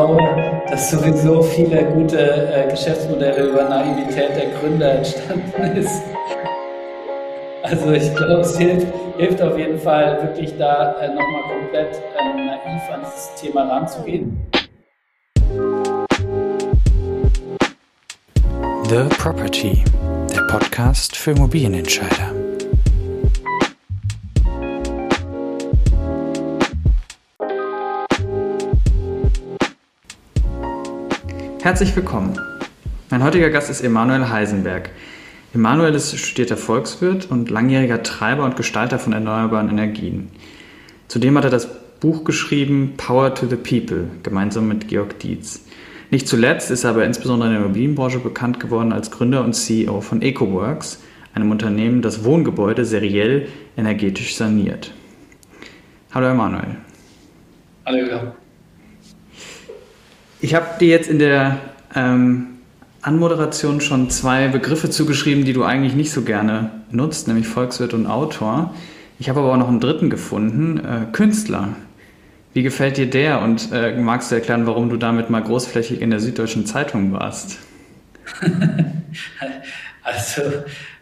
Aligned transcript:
glaube, 0.00 0.62
dass 0.70 0.90
sowieso 0.90 1.42
viele 1.42 1.84
gute 1.84 2.18
äh, 2.18 2.70
Geschäftsmodelle 2.70 3.48
über 3.48 3.64
Naivität 3.64 4.30
der 4.34 4.50
Gründer 4.58 4.94
entstanden 4.94 5.62
ist. 5.76 6.02
Also 7.62 7.92
ich 7.92 8.14
glaube, 8.14 8.40
es 8.40 8.58
hilft, 8.58 8.86
hilft 9.18 9.42
auf 9.42 9.58
jeden 9.58 9.78
Fall, 9.78 10.22
wirklich 10.22 10.56
da 10.56 10.94
äh, 11.00 11.08
nochmal 11.08 11.42
komplett 11.42 12.00
ähm, 12.18 12.46
naiv 12.46 12.90
an 12.92 13.00
dieses 13.04 13.34
Thema 13.34 13.68
ranzugehen. 13.68 14.38
The 18.88 19.04
Property, 19.18 19.84
der 20.34 20.42
Podcast 20.48 21.14
für 21.14 21.32
Immobilienentscheider. 21.32 22.39
Herzlich 31.70 31.94
willkommen. 31.94 32.36
Mein 33.10 33.22
heutiger 33.22 33.48
Gast 33.48 33.70
ist 33.70 33.80
Emanuel 33.80 34.28
Heisenberg. 34.28 34.90
Emanuel 35.54 35.94
ist 35.94 36.18
studierter 36.18 36.56
Volkswirt 36.56 37.30
und 37.30 37.48
langjähriger 37.48 38.02
Treiber 38.02 38.44
und 38.44 38.56
Gestalter 38.56 38.98
von 38.98 39.12
erneuerbaren 39.12 39.70
Energien. 39.70 40.30
Zudem 41.06 41.38
hat 41.38 41.44
er 41.44 41.50
das 41.50 41.68
Buch 42.00 42.24
geschrieben 42.24 42.94
Power 42.96 43.36
to 43.36 43.46
the 43.46 43.54
People, 43.54 44.08
gemeinsam 44.24 44.66
mit 44.66 44.88
Georg 44.88 45.20
Dietz. 45.20 45.64
Nicht 46.10 46.26
zuletzt 46.26 46.72
ist 46.72 46.82
er 46.82 46.90
aber 46.90 47.04
insbesondere 47.04 47.50
in 47.50 47.54
der 47.54 47.62
Immobilienbranche 47.62 48.18
bekannt 48.18 48.58
geworden 48.58 48.92
als 48.92 49.12
Gründer 49.12 49.44
und 49.44 49.52
CEO 49.52 50.00
von 50.00 50.22
EcoWorks, 50.22 51.00
einem 51.34 51.52
Unternehmen, 51.52 52.02
das 52.02 52.24
Wohngebäude 52.24 52.84
seriell 52.84 53.46
energetisch 53.76 54.34
saniert. 54.34 54.92
Hallo 56.10 56.26
Emanuel. 56.26 56.78
Hallo 57.86 57.98
Jürgen. 57.98 58.39
Ich 60.42 60.54
habe 60.54 60.66
dir 60.80 60.88
jetzt 60.88 61.10
in 61.10 61.18
der 61.18 61.58
ähm, 61.94 62.46
Anmoderation 63.02 63.82
schon 63.82 64.08
zwei 64.08 64.48
Begriffe 64.48 64.88
zugeschrieben, 64.88 65.44
die 65.44 65.52
du 65.52 65.64
eigentlich 65.64 65.94
nicht 65.94 66.12
so 66.12 66.22
gerne 66.22 66.70
nutzt, 66.90 67.28
nämlich 67.28 67.46
Volkswirt 67.46 67.92
und 67.92 68.06
Autor. 68.06 68.74
Ich 69.18 69.28
habe 69.28 69.40
aber 69.40 69.52
auch 69.52 69.58
noch 69.58 69.68
einen 69.68 69.80
dritten 69.80 70.08
gefunden, 70.08 70.78
äh, 70.78 71.12
Künstler. 71.12 71.76
Wie 72.54 72.62
gefällt 72.62 72.96
dir 72.96 73.08
der 73.08 73.42
und 73.42 73.70
äh, 73.70 73.94
magst 73.96 74.30
du 74.30 74.34
erklären, 74.34 74.66
warum 74.66 74.88
du 74.88 74.96
damit 74.96 75.28
mal 75.28 75.42
großflächig 75.42 76.00
in 76.00 76.08
der 76.08 76.20
Süddeutschen 76.20 76.64
Zeitung 76.64 77.12
warst? 77.12 77.58
also, 80.02 80.42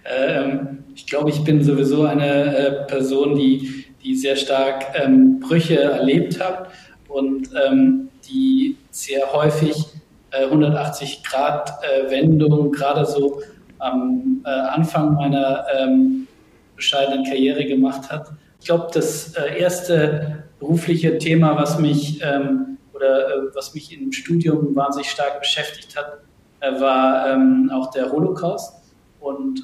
ähm, 0.05 0.78
ich 0.97 1.06
glaube, 1.06 1.31
ich 1.31 1.44
bin 1.44 1.62
sowieso 1.62 2.06
eine 2.06 2.56
äh, 2.56 2.86
Person, 2.86 3.36
die, 3.36 3.84
die 4.03 4.16
sehr 4.16 4.34
stark 4.34 4.84
ähm, 4.94 5.39
Brüche 5.39 5.81
erlebt 5.81 6.41
hat 6.41 6.70
und 7.06 7.50
ähm, 7.69 8.09
die 8.28 8.77
sehr 8.99 9.33
häufig 9.33 9.87
äh, 10.31 10.45
180 10.45 11.23
Grad 11.23 11.73
äh, 11.83 12.11
Wendung, 12.11 12.73
gerade 12.73 13.07
so 13.07 13.41
am 13.79 14.43
äh, 14.45 14.49
Anfang 14.49 15.15
meiner 15.15 15.65
ähm, 15.77 16.27
bescheidenen 16.75 17.25
Karriere 17.25 17.65
gemacht 17.65 18.11
hat. 18.11 18.29
Ich 18.61 18.67
glaube, 18.67 18.89
das 18.93 19.35
äh, 19.35 19.61
erste 19.61 20.45
berufliche 20.59 21.17
Thema, 21.19 21.57
was 21.57 21.79
mich 21.79 22.21
ähm, 22.23 22.79
oder 22.93 23.29
äh, 23.29 23.55
was 23.55 23.73
mich 23.73 23.97
im 23.97 24.11
Studium 24.11 24.75
wahnsinnig 24.75 25.11
stark 25.11 25.39
beschäftigt 25.39 25.97
hat, 25.97 26.19
äh, 26.59 26.81
war 26.81 27.31
ähm, 27.31 27.71
auch 27.73 27.93
der 27.93 28.11
Holocaust. 28.11 28.75
Und 29.21 29.62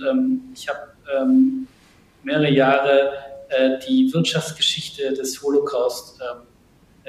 ich 0.52 0.68
habe 0.68 0.80
mehrere 2.24 2.50
Jahre 2.50 3.12
die 3.86 4.12
Wirtschaftsgeschichte 4.12 5.12
des 5.12 5.40
Holocaust 5.40 6.20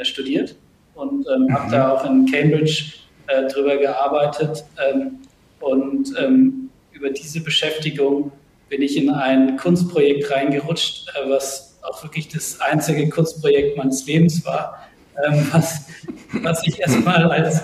studiert 0.04 0.56
und 0.96 1.26
ähm, 1.28 1.54
habe 1.54 1.72
da 1.72 1.92
auch 1.92 2.06
in 2.06 2.26
Cambridge 2.32 2.94
äh, 3.28 3.48
drüber 3.48 3.78
gearbeitet. 3.78 4.66
Ähm, 4.78 5.20
und 5.60 6.14
ähm, 6.18 6.70
über 6.92 7.10
diese 7.10 7.42
Beschäftigung 7.42 8.32
bin 8.70 8.82
ich 8.82 8.98
in 8.98 9.10
ein 9.10 9.58
Kunstprojekt 9.58 10.32
reingerutscht, 10.32 11.10
äh, 11.10 11.30
was 11.30 11.78
auch 11.84 12.02
wirklich 12.04 12.30
das 12.30 12.60
einzige 12.62 13.10
Kunstprojekt 13.10 13.78
meines 13.78 14.06
Lebens 14.06 14.44
war, 14.46 14.88
ähm, 15.26 15.48
was, 15.52 15.88
was 16.42 16.66
ich 16.66 16.80
erstmal 16.80 17.32
als, 17.32 17.62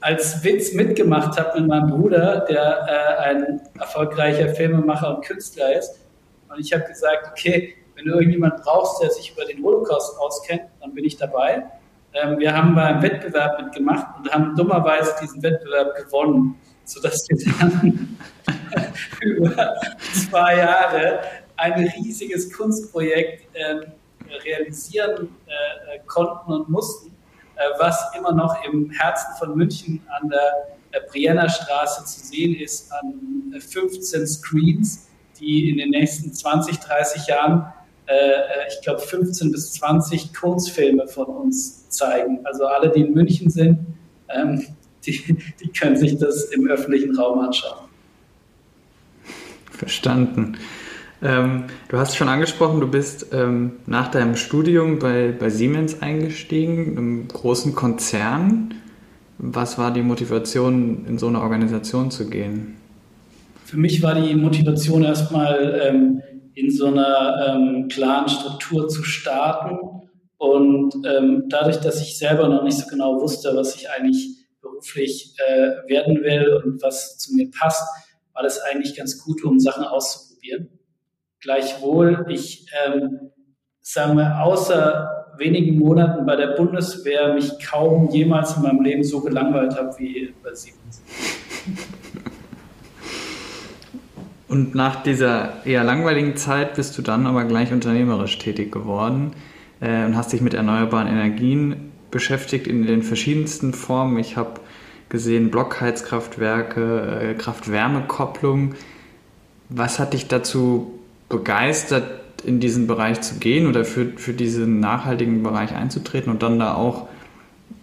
als 0.00 0.44
Witz 0.44 0.72
mitgemacht 0.74 1.38
habe 1.38 1.60
mit 1.60 1.68
meinem 1.68 1.90
Bruder, 1.90 2.44
der 2.48 2.86
äh, 2.88 3.22
ein 3.30 3.60
erfolgreicher 3.78 4.48
Filmemacher 4.54 5.16
und 5.16 5.24
Künstler 5.24 5.78
ist. 5.78 5.98
Und 6.48 6.60
ich 6.60 6.72
habe 6.72 6.84
gesagt, 6.84 7.28
okay, 7.30 7.74
wenn 7.94 8.06
du 8.06 8.12
irgendjemand 8.12 8.62
brauchst, 8.62 9.02
der 9.02 9.10
sich 9.10 9.32
über 9.32 9.44
den 9.44 9.62
Holocaust 9.62 10.18
auskennt, 10.18 10.62
dann 10.80 10.94
bin 10.94 11.04
ich 11.04 11.16
dabei. 11.16 11.64
Ähm, 12.14 12.38
wir 12.38 12.54
haben 12.54 12.74
beim 12.74 13.02
Wettbewerb 13.02 13.60
mitgemacht 13.60 14.18
und 14.18 14.32
haben 14.32 14.54
dummerweise 14.54 15.14
diesen 15.20 15.42
Wettbewerb 15.42 15.96
gewonnen, 15.96 16.56
sodass 16.84 17.26
wir 17.28 17.52
dann 17.58 18.16
über 19.20 19.74
zwei 20.12 20.58
Jahre 20.58 21.20
ein 21.56 21.72
riesiges 21.72 22.52
Kunstprojekt 22.52 23.48
ähm, 23.54 23.92
realisieren 24.44 25.28
äh, 25.46 25.98
konnten 26.06 26.52
und 26.52 26.68
mussten, 26.68 27.10
äh, 27.56 27.62
was 27.78 28.14
immer 28.16 28.32
noch 28.32 28.64
im 28.64 28.90
Herzen 28.90 29.34
von 29.38 29.56
München 29.56 30.00
an 30.20 30.28
der 30.28 30.76
äh, 30.92 31.00
Brienner 31.10 31.48
Straße 31.48 32.04
zu 32.04 32.26
sehen 32.26 32.54
ist, 32.54 32.92
an 32.92 33.54
15 33.58 34.26
Screens, 34.26 35.08
die 35.38 35.70
in 35.70 35.78
den 35.78 35.90
nächsten 35.90 36.32
20, 36.32 36.78
30 36.78 37.26
Jahren 37.26 37.72
ich 38.68 38.82
glaube, 38.82 39.00
15 39.00 39.50
bis 39.50 39.72
20 39.74 40.34
Kurzfilme 40.34 41.06
von 41.08 41.26
uns 41.26 41.88
zeigen. 41.88 42.40
Also 42.44 42.66
alle, 42.66 42.90
die 42.90 43.00
in 43.00 43.14
München 43.14 43.50
sind, 43.50 43.78
ähm, 44.28 44.64
die, 45.06 45.36
die 45.62 45.68
können 45.68 45.96
sich 45.96 46.18
das 46.18 46.44
im 46.44 46.66
öffentlichen 46.66 47.16
Raum 47.16 47.40
anschauen. 47.40 47.88
Verstanden. 49.70 50.56
Ähm, 51.22 51.64
du 51.88 51.98
hast 51.98 52.16
schon 52.16 52.28
angesprochen, 52.28 52.80
du 52.80 52.88
bist 52.88 53.28
ähm, 53.32 53.72
nach 53.86 54.10
deinem 54.10 54.36
Studium 54.36 54.98
bei, 54.98 55.32
bei 55.32 55.48
Siemens 55.48 56.02
eingestiegen, 56.02 56.96
einem 56.96 57.28
großen 57.28 57.74
Konzern. 57.74 58.74
Was 59.38 59.78
war 59.78 59.92
die 59.92 60.02
Motivation, 60.02 61.06
in 61.08 61.18
so 61.18 61.28
eine 61.28 61.40
Organisation 61.40 62.10
zu 62.10 62.28
gehen? 62.28 62.76
Für 63.64 63.78
mich 63.78 64.02
war 64.02 64.14
die 64.14 64.34
Motivation 64.34 65.02
erstmal 65.02 65.80
ähm, 65.82 66.22
in 66.54 66.70
so 66.70 66.86
einer 66.86 67.54
ähm, 67.54 67.88
klaren 67.88 68.28
Struktur 68.28 68.88
zu 68.88 69.02
starten 69.02 69.78
und 70.36 70.94
ähm, 71.06 71.44
dadurch, 71.48 71.78
dass 71.78 72.00
ich 72.00 72.18
selber 72.18 72.48
noch 72.48 72.62
nicht 72.62 72.76
so 72.76 72.86
genau 72.88 73.20
wusste, 73.20 73.56
was 73.56 73.76
ich 73.76 73.90
eigentlich 73.90 74.46
beruflich 74.60 75.34
äh, 75.38 75.88
werden 75.88 76.22
will 76.22 76.62
und 76.64 76.82
was 76.82 77.18
zu 77.18 77.34
mir 77.34 77.50
passt, 77.50 77.86
war 78.32 78.42
das 78.42 78.60
eigentlich 78.60 78.96
ganz 78.96 79.22
gut, 79.24 79.44
um 79.44 79.58
Sachen 79.58 79.84
auszuprobieren. 79.84 80.68
Gleichwohl, 81.40 82.26
ich, 82.28 82.66
ähm, 82.84 83.30
sagen 83.80 84.16
wir, 84.16 84.42
außer 84.42 85.32
wenigen 85.38 85.78
Monaten 85.78 86.26
bei 86.26 86.36
der 86.36 86.48
Bundeswehr 86.48 87.34
mich 87.34 87.58
kaum 87.58 88.08
jemals 88.10 88.56
in 88.56 88.62
meinem 88.62 88.82
Leben 88.82 89.02
so 89.02 89.20
gelangweilt 89.20 89.74
habe 89.76 89.98
wie 89.98 90.34
bei 90.42 90.54
Siemens. 90.54 91.02
Und 94.54 94.76
nach 94.76 95.02
dieser 95.02 95.66
eher 95.66 95.82
langweiligen 95.82 96.36
Zeit 96.36 96.74
bist 96.74 96.96
du 96.96 97.02
dann 97.02 97.26
aber 97.26 97.42
gleich 97.42 97.72
unternehmerisch 97.72 98.38
tätig 98.38 98.70
geworden 98.70 99.32
äh, 99.80 100.04
und 100.04 100.16
hast 100.16 100.32
dich 100.32 100.42
mit 100.42 100.54
erneuerbaren 100.54 101.08
Energien 101.08 101.90
beschäftigt 102.12 102.68
in 102.68 102.86
den 102.86 103.02
verschiedensten 103.02 103.72
Formen. 103.72 104.16
Ich 104.16 104.36
habe 104.36 104.60
gesehen 105.08 105.50
Blockheizkraftwerke, 105.50 107.32
äh, 107.32 107.34
Kraft-Wärme-Kopplung. 107.34 108.76
Was 109.70 109.98
hat 109.98 110.12
dich 110.12 110.28
dazu 110.28 111.00
begeistert, 111.28 112.04
in 112.44 112.60
diesen 112.60 112.86
Bereich 112.86 113.22
zu 113.22 113.40
gehen 113.40 113.66
oder 113.66 113.84
für, 113.84 114.12
für 114.14 114.34
diesen 114.34 114.78
nachhaltigen 114.78 115.42
Bereich 115.42 115.74
einzutreten 115.74 116.30
und 116.30 116.44
dann 116.44 116.60
da 116.60 116.74
auch 116.74 117.08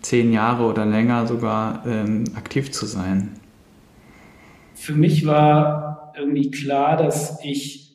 zehn 0.01 0.31
Jahre 0.31 0.63
oder 0.63 0.85
länger 0.85 1.27
sogar 1.27 1.83
ähm, 1.85 2.23
aktiv 2.37 2.71
zu 2.71 2.85
sein? 2.85 3.33
Für 4.73 4.93
mich 4.93 5.25
war 5.25 6.00
irgendwie 6.15 6.51
klar, 6.51 6.97
dass 6.97 7.43
ich 7.43 7.91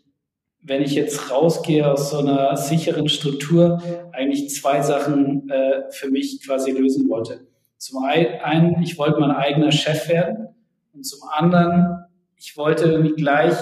wenn 0.66 0.82
ich 0.82 0.94
jetzt 0.94 1.30
rausgehe 1.30 1.88
aus 1.88 2.10
so 2.10 2.18
einer 2.18 2.56
sicheren 2.56 3.08
Struktur, 3.08 3.80
eigentlich 4.12 4.50
zwei 4.50 4.82
Sachen 4.82 5.48
äh, 5.48 5.92
für 5.92 6.10
mich 6.10 6.44
quasi 6.44 6.72
lösen 6.72 7.08
wollte. 7.08 7.46
Zum 7.78 8.02
einen, 8.02 8.82
ich 8.82 8.98
wollte 8.98 9.20
mein 9.20 9.30
eigener 9.30 9.70
Chef 9.70 10.08
werden 10.08 10.48
und 10.92 11.04
zum 11.04 11.20
anderen, 11.30 12.06
ich 12.34 12.56
wollte 12.56 12.86
irgendwie 12.86 13.14
gleich 13.14 13.54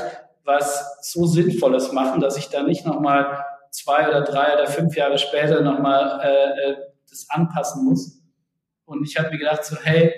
was 0.45 0.99
so 1.03 1.27
Sinnvolles 1.27 1.93
machen, 1.93 2.21
dass 2.23 2.39
ich 2.39 2.49
da 2.49 2.63
nicht 2.63 2.87
nochmal 2.87 3.45
zwei 3.71 4.09
oder 4.09 4.23
drei 4.23 4.55
oder 4.55 4.67
fünf 4.67 4.97
Jahre 4.97 5.19
später 5.19 5.61
nochmal 5.61 6.21
äh, 6.23 6.71
äh, 6.71 6.77
das 7.11 7.27
anpassen 7.29 7.85
muss. 7.85 8.23
Und 8.87 9.07
ich 9.07 9.19
habe 9.19 9.31
mir 9.31 9.39
gedacht, 9.39 9.65
so 9.65 9.77
hey, 9.83 10.15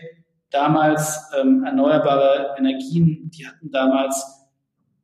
damals 0.57 1.31
ähm, 1.39 1.65
erneuerbare 1.65 2.57
Energien, 2.59 3.31
die 3.31 3.47
hatten 3.47 3.71
damals, 3.71 4.49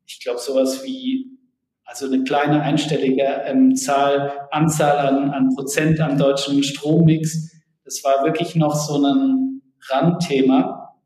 ich 0.06 0.20
glaube, 0.22 0.40
sowas 0.40 0.82
wie 0.84 1.38
also 1.84 2.06
eine 2.06 2.24
kleine 2.24 2.62
einstellige 2.62 3.22
ähm, 3.44 3.76
Zahl, 3.76 4.48
Anzahl 4.50 4.96
an, 4.96 5.30
an 5.30 5.50
Prozent 5.54 6.00
am 6.00 6.16
deutschen 6.16 6.62
Strommix. 6.62 7.52
das 7.84 8.02
war 8.02 8.24
wirklich 8.24 8.56
noch 8.56 8.74
so 8.74 8.96
ein 8.96 9.60
Randthema. 9.90 10.96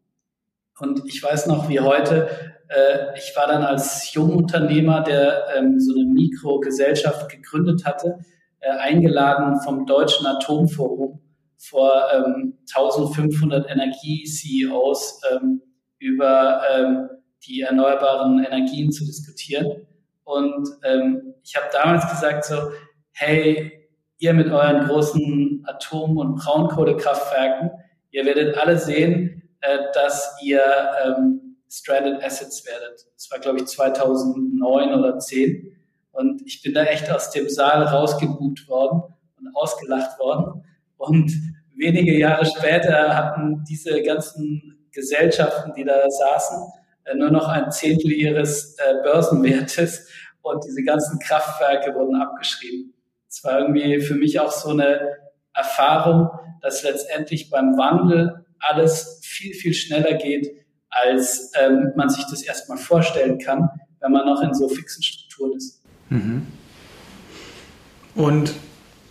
Und 0.78 1.02
ich 1.06 1.20
weiß 1.20 1.46
noch 1.46 1.69
wie 1.69 1.81
heute, 1.81 2.28
äh, 2.69 3.19
ich 3.19 3.32
war 3.34 3.49
dann 3.49 3.64
als 3.64 4.12
Jungunternehmer, 4.14 5.00
der 5.00 5.46
ähm, 5.56 5.81
so 5.81 5.92
eine 5.92 6.04
Mikrogesellschaft 6.04 7.28
gegründet 7.31 7.84
hatte, 7.84 8.19
äh, 8.60 8.70
eingeladen 8.70 9.60
vom 9.62 9.87
Deutschen 9.87 10.26
Atomforum 10.26 11.25
vor 11.68 12.02
ähm, 12.12 12.58
1500 12.74 13.68
Energie-CEOs 13.70 15.20
ähm, 15.32 15.62
über 15.98 16.62
ähm, 16.70 17.08
die 17.44 17.62
erneuerbaren 17.62 18.44
Energien 18.44 18.90
zu 18.92 19.04
diskutieren. 19.04 19.86
Und 20.24 20.68
ähm, 20.84 21.34
ich 21.42 21.56
habe 21.56 21.66
damals 21.72 22.08
gesagt 22.10 22.44
so, 22.44 22.70
hey, 23.12 23.88
ihr 24.18 24.34
mit 24.34 24.48
euren 24.48 24.86
großen 24.86 25.64
Atom- 25.66 26.18
und 26.18 26.36
Braunkohlekraftwerken, 26.36 27.70
ihr 28.10 28.24
werdet 28.24 28.56
alle 28.56 28.78
sehen, 28.78 29.42
äh, 29.60 29.78
dass 29.94 30.36
ihr 30.42 30.62
ähm, 31.04 31.56
Stranded 31.68 32.22
Assets 32.22 32.64
werdet. 32.66 33.06
Das 33.14 33.30
war, 33.30 33.38
glaube 33.38 33.58
ich, 33.58 33.66
2009 33.66 34.94
oder 34.94 35.18
10. 35.18 35.76
Und 36.12 36.42
ich 36.46 36.62
bin 36.62 36.74
da 36.74 36.84
echt 36.84 37.10
aus 37.10 37.30
dem 37.30 37.48
Saal 37.48 37.82
rausgebucht 37.82 38.68
worden 38.68 39.02
und 39.38 39.54
ausgelacht 39.54 40.18
worden. 40.18 40.64
Und 40.96 41.32
wenige 41.76 42.19
Jahre 42.19 42.46
später 42.46 43.17
hatten 43.17 43.64
diese 43.69 44.02
ganzen 44.02 44.88
Gesellschaften, 44.93 45.73
die 45.75 45.84
da 45.84 46.08
saßen, 46.08 46.58
äh, 47.05 47.14
nur 47.14 47.31
noch 47.31 47.49
ein 47.49 47.70
Zehntel 47.70 48.12
ihres 48.12 48.76
äh, 48.78 49.02
Börsenwertes 49.02 50.08
und 50.43 50.64
diese 50.64 50.82
ganzen 50.82 51.19
Kraftwerke 51.19 51.94
wurden 51.94 52.17
abgeschrieben. 52.20 52.94
Es 53.28 53.44
war 53.44 53.61
irgendwie 53.61 54.00
für 54.00 54.14
mich 54.14 54.40
auch 54.40 54.52
so 54.52 54.70
eine 54.70 55.17
Erfahrung, 55.55 56.31
dass 56.62 56.82
letztendlich 56.82 57.50
beim 57.50 57.76
Wandel 57.76 58.46
alles 58.58 59.20
viel, 59.23 59.55
viel 59.55 59.75
schneller 59.75 60.14
geht, 60.14 60.50
als 60.88 61.52
ähm, 61.61 61.93
man 61.96 62.08
sich 62.08 62.25
das 62.31 62.43
erstmal 62.43 62.78
vorstellen 62.78 63.38
kann, 63.38 63.69
wenn 64.00 64.12
man 64.12 64.26
noch 64.26 64.43
in 64.43 64.55
so 64.55 64.69
fixen 64.69 65.02
Strukturen 65.02 65.56
ist. 65.56 65.82
Mhm. 66.08 66.46
Und 68.14 68.55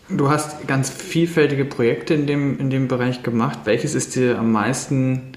du 0.10 0.30
hast 0.30 0.68
ganz 0.68 0.90
vielfältige 0.90 1.66
Projekte 1.66 2.14
in 2.14 2.28
dem, 2.28 2.60
in 2.60 2.70
dem 2.70 2.88
Bereich 2.88 3.24
gemacht. 3.24 3.60
Welches 3.66 3.96
ist 3.96 4.16
dir 4.16 4.38
am 4.38 4.52
meisten 4.52 5.34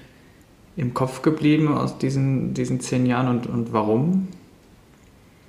im 0.75 0.93
Kopf 0.93 1.21
geblieben 1.21 1.75
aus 1.75 1.97
diesen, 1.97 2.53
diesen 2.53 2.79
zehn 2.79 3.05
Jahren 3.05 3.27
und, 3.27 3.47
und 3.47 3.73
warum? 3.73 4.27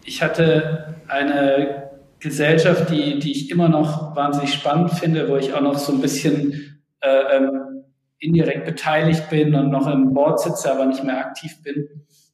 Ich 0.04 0.22
hatte 0.22 0.96
eine 1.08 1.90
Gesellschaft, 2.18 2.90
die, 2.90 3.18
die 3.18 3.32
ich 3.32 3.50
immer 3.50 3.68
noch 3.68 4.16
wahnsinnig 4.16 4.52
spannend 4.52 4.92
finde, 4.92 5.28
wo 5.28 5.36
ich 5.36 5.54
auch 5.54 5.60
noch 5.60 5.78
so 5.78 5.92
ein 5.92 6.00
bisschen 6.00 6.80
äh, 7.00 7.36
ähm, 7.36 7.84
indirekt 8.18 8.66
beteiligt 8.66 9.30
bin 9.30 9.54
und 9.54 9.70
noch 9.70 9.86
im 9.86 10.12
Board 10.12 10.40
sitze, 10.40 10.72
aber 10.72 10.86
nicht 10.86 11.04
mehr 11.04 11.18
aktiv 11.18 11.62
bin. 11.62 11.88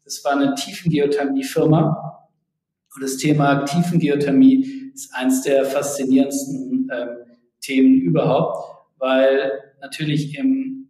Das 0.05 0.25
war 0.25 0.33
eine 0.33 0.55
Tiefengeothermie-Firma. 0.55 2.29
Und 2.95 3.03
das 3.03 3.17
Thema 3.19 3.65
Tiefengeothermie 3.65 4.86
ist 4.97 5.15
eines 5.15 5.43
der 5.43 5.65
faszinierendsten 5.65 6.91
ähm, 6.93 7.09
Themen 7.61 8.01
überhaupt, 8.01 8.87
weil 8.99 9.53
natürlich 9.81 10.37
im 10.39 10.89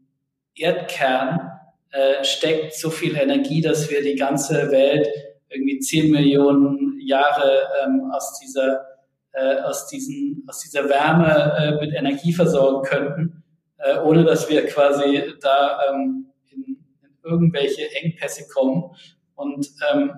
Erdkern 0.54 1.50
äh, 1.90 2.24
steckt 2.24 2.74
so 2.74 2.90
viel 2.90 3.16
Energie, 3.16 3.60
dass 3.60 3.90
wir 3.90 4.02
die 4.02 4.14
ganze 4.14 4.70
Welt 4.70 5.08
irgendwie 5.48 5.78
10 5.78 6.10
Millionen 6.10 7.00
Jahre 7.00 7.62
ähm, 7.82 8.10
aus 8.12 8.38
dieser 8.40 8.86
äh, 9.32 9.60
aus 9.60 9.86
diesen 9.88 10.44
aus 10.48 10.60
dieser 10.60 10.88
Wärme 10.88 11.56
äh, 11.58 11.84
mit 11.84 11.94
Energie 11.94 12.32
versorgen 12.32 12.88
könnten, 12.88 13.44
äh, 13.78 13.98
ohne 13.98 14.24
dass 14.24 14.48
wir 14.48 14.66
quasi 14.66 15.34
da 15.40 15.80
ähm, 15.90 16.26
in, 16.50 16.62
in 17.02 17.18
irgendwelche 17.22 17.90
Engpässe 18.02 18.46
kommen. 18.48 18.94
Und 19.34 19.68
ähm, 19.92 20.12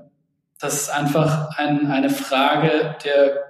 das 0.60 0.74
ist 0.82 0.90
einfach 0.90 1.56
ein, 1.56 1.86
eine 1.86 2.10
Frage 2.10 2.96
der 3.04 3.47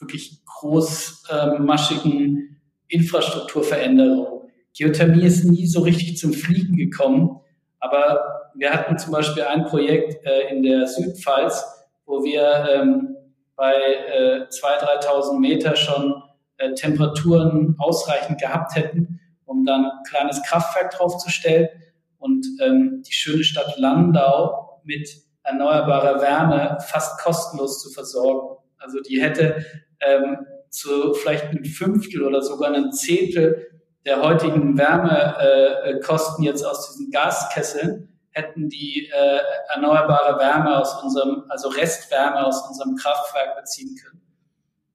wirklich 0.00 0.44
großmaschigen 0.44 2.60
Infrastrukturveränderung. 2.88 4.50
Geothermie 4.76 5.24
ist 5.24 5.44
nie 5.44 5.66
so 5.66 5.80
richtig 5.80 6.18
zum 6.18 6.32
Fliegen 6.32 6.76
gekommen, 6.76 7.40
aber 7.78 8.40
wir 8.54 8.72
hatten 8.72 8.98
zum 8.98 9.12
Beispiel 9.12 9.44
ein 9.44 9.64
Projekt 9.64 10.24
äh, 10.24 10.48
in 10.50 10.62
der 10.62 10.86
Südpfalz, 10.86 11.64
wo 12.04 12.24
wir 12.24 12.68
ähm, 12.70 13.16
bei 13.56 13.74
äh, 13.74 14.46
2.000, 14.48 15.04
3.000 15.04 15.38
Meter 15.38 15.76
schon 15.76 16.22
äh, 16.58 16.74
Temperaturen 16.74 17.76
ausreichend 17.78 18.40
gehabt 18.40 18.74
hätten, 18.74 19.20
um 19.44 19.64
dann 19.64 19.86
ein 19.86 20.02
kleines 20.08 20.42
Kraftwerk 20.42 20.90
draufzustellen 20.92 21.68
und 22.18 22.46
ähm, 22.62 23.02
die 23.06 23.12
schöne 23.12 23.44
Stadt 23.44 23.78
Landau 23.78 24.80
mit 24.84 25.08
erneuerbarer 25.42 26.20
Wärme 26.20 26.78
fast 26.80 27.20
kostenlos 27.20 27.82
zu 27.82 27.90
versorgen. 27.90 28.56
Also 28.78 29.00
die 29.00 29.20
hätte 29.20 29.64
ähm, 30.00 30.46
zu 30.70 31.14
vielleicht 31.14 31.46
ein 31.46 31.64
Fünftel 31.64 32.22
oder 32.22 32.42
sogar 32.42 32.72
ein 32.72 32.92
Zehntel 32.92 33.66
der 34.06 34.22
heutigen 34.22 34.78
Wärmekosten 34.78 36.44
äh, 36.44 36.48
jetzt 36.48 36.64
aus 36.64 36.90
diesen 36.90 37.10
Gaskesseln 37.10 38.08
hätten 38.30 38.68
die 38.68 39.10
äh, 39.12 39.40
erneuerbare 39.74 40.38
Wärme 40.38 40.78
aus 40.78 41.02
unserem, 41.02 41.42
also 41.48 41.68
Restwärme 41.68 42.46
aus 42.46 42.68
unserem 42.68 42.94
Kraftwerk 42.96 43.56
beziehen 43.56 43.96
können. 44.02 44.20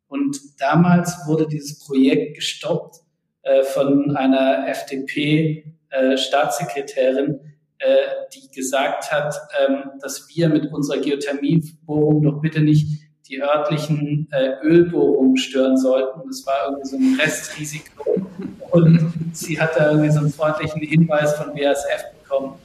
Und 0.08 0.40
damals 0.60 1.16
wurde 1.28 1.48
dieses 1.48 1.86
Projekt 1.86 2.36
gestoppt 2.36 3.02
äh, 3.42 3.64
von 3.64 4.16
einer 4.16 4.70
FDP-Staatssekretärin, 4.70 7.42
äh, 7.80 7.94
äh, 7.94 8.06
die 8.34 8.50
gesagt 8.52 9.12
hat, 9.12 9.36
ähm, 9.60 9.92
dass 10.02 10.30
wir 10.34 10.48
mit 10.48 10.72
unserer 10.72 11.00
Geothermiebohrung 11.00 12.24
doch 12.24 12.40
bitte 12.42 12.62
nicht 12.62 13.05
die 13.28 13.42
örtlichen 13.42 14.28
äh, 14.32 14.54
Ölbohrungen 14.62 15.38
stören 15.38 15.78
sollten. 15.78 16.22
Das 16.28 16.46
war 16.46 16.68
irgendwie 16.68 16.88
so 16.88 16.98
ein 16.98 17.20
Restrisiko. 17.20 18.28
Und 18.72 19.14
sie 19.34 19.60
hat 19.60 19.78
da 19.78 19.92
irgendwie 19.92 20.12
so 20.12 20.20
einen 20.20 20.32
freundlichen 20.32 20.82
Hinweis 20.82 21.36
von 21.36 21.54
BASF 21.54 22.06
bekommen 22.22 22.56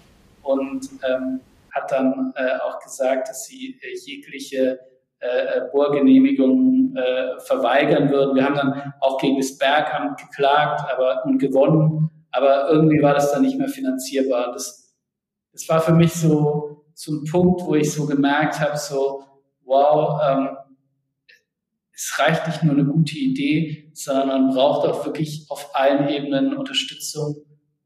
und 0.43 0.89
ähm, 1.09 1.41
hat 1.71 1.91
dann 1.93 2.33
äh, 2.37 2.59
auch 2.59 2.81
gesagt, 2.81 3.29
dass 3.29 3.47
sie 3.47 3.79
äh, 3.81 3.97
jegliche 4.05 4.81
äh, 5.21 5.61
Bohrgenehmigungen 5.73 6.97
äh, 6.97 7.41
verweigern 7.41 8.11
würden. 8.11 8.35
Wir 8.35 8.45
haben 8.45 8.57
dann 8.57 8.95
auch 9.01 9.19
gegen 9.19 9.37
das 9.37 9.57
Bergamt 9.57 10.19
geklagt 10.19 10.83
aber, 10.93 11.25
und 11.25 11.39
gewonnen, 11.39 12.11
aber 12.33 12.71
irgendwie 12.71 13.03
war 13.03 13.15
das 13.15 13.33
dann 13.33 13.43
nicht 13.43 13.59
mehr 13.59 13.69
finanzierbar. 13.69 14.53
Das, 14.53 14.95
das 15.53 15.69
war 15.69 15.81
für 15.81 15.93
mich 15.93 16.13
so, 16.13 16.85
so 16.95 17.13
ein 17.13 17.25
Punkt, 17.31 17.63
wo 17.63 17.75
ich 17.75 17.93
so 17.93 18.07
gemerkt 18.07 18.61
habe, 18.61 18.77
so, 18.77 19.25
wow, 19.71 20.21
ähm, 20.29 20.57
es 21.95 22.19
reicht 22.19 22.47
nicht 22.47 22.63
nur 22.63 22.75
eine 22.75 22.85
gute 22.85 23.17
Idee, 23.17 23.91
sondern 23.95 24.29
man 24.29 24.55
braucht 24.55 24.89
auch 24.89 25.05
wirklich 25.07 25.47
auf 25.49 25.75
allen 25.75 26.09
Ebenen 26.09 26.57
Unterstützung. 26.57 27.37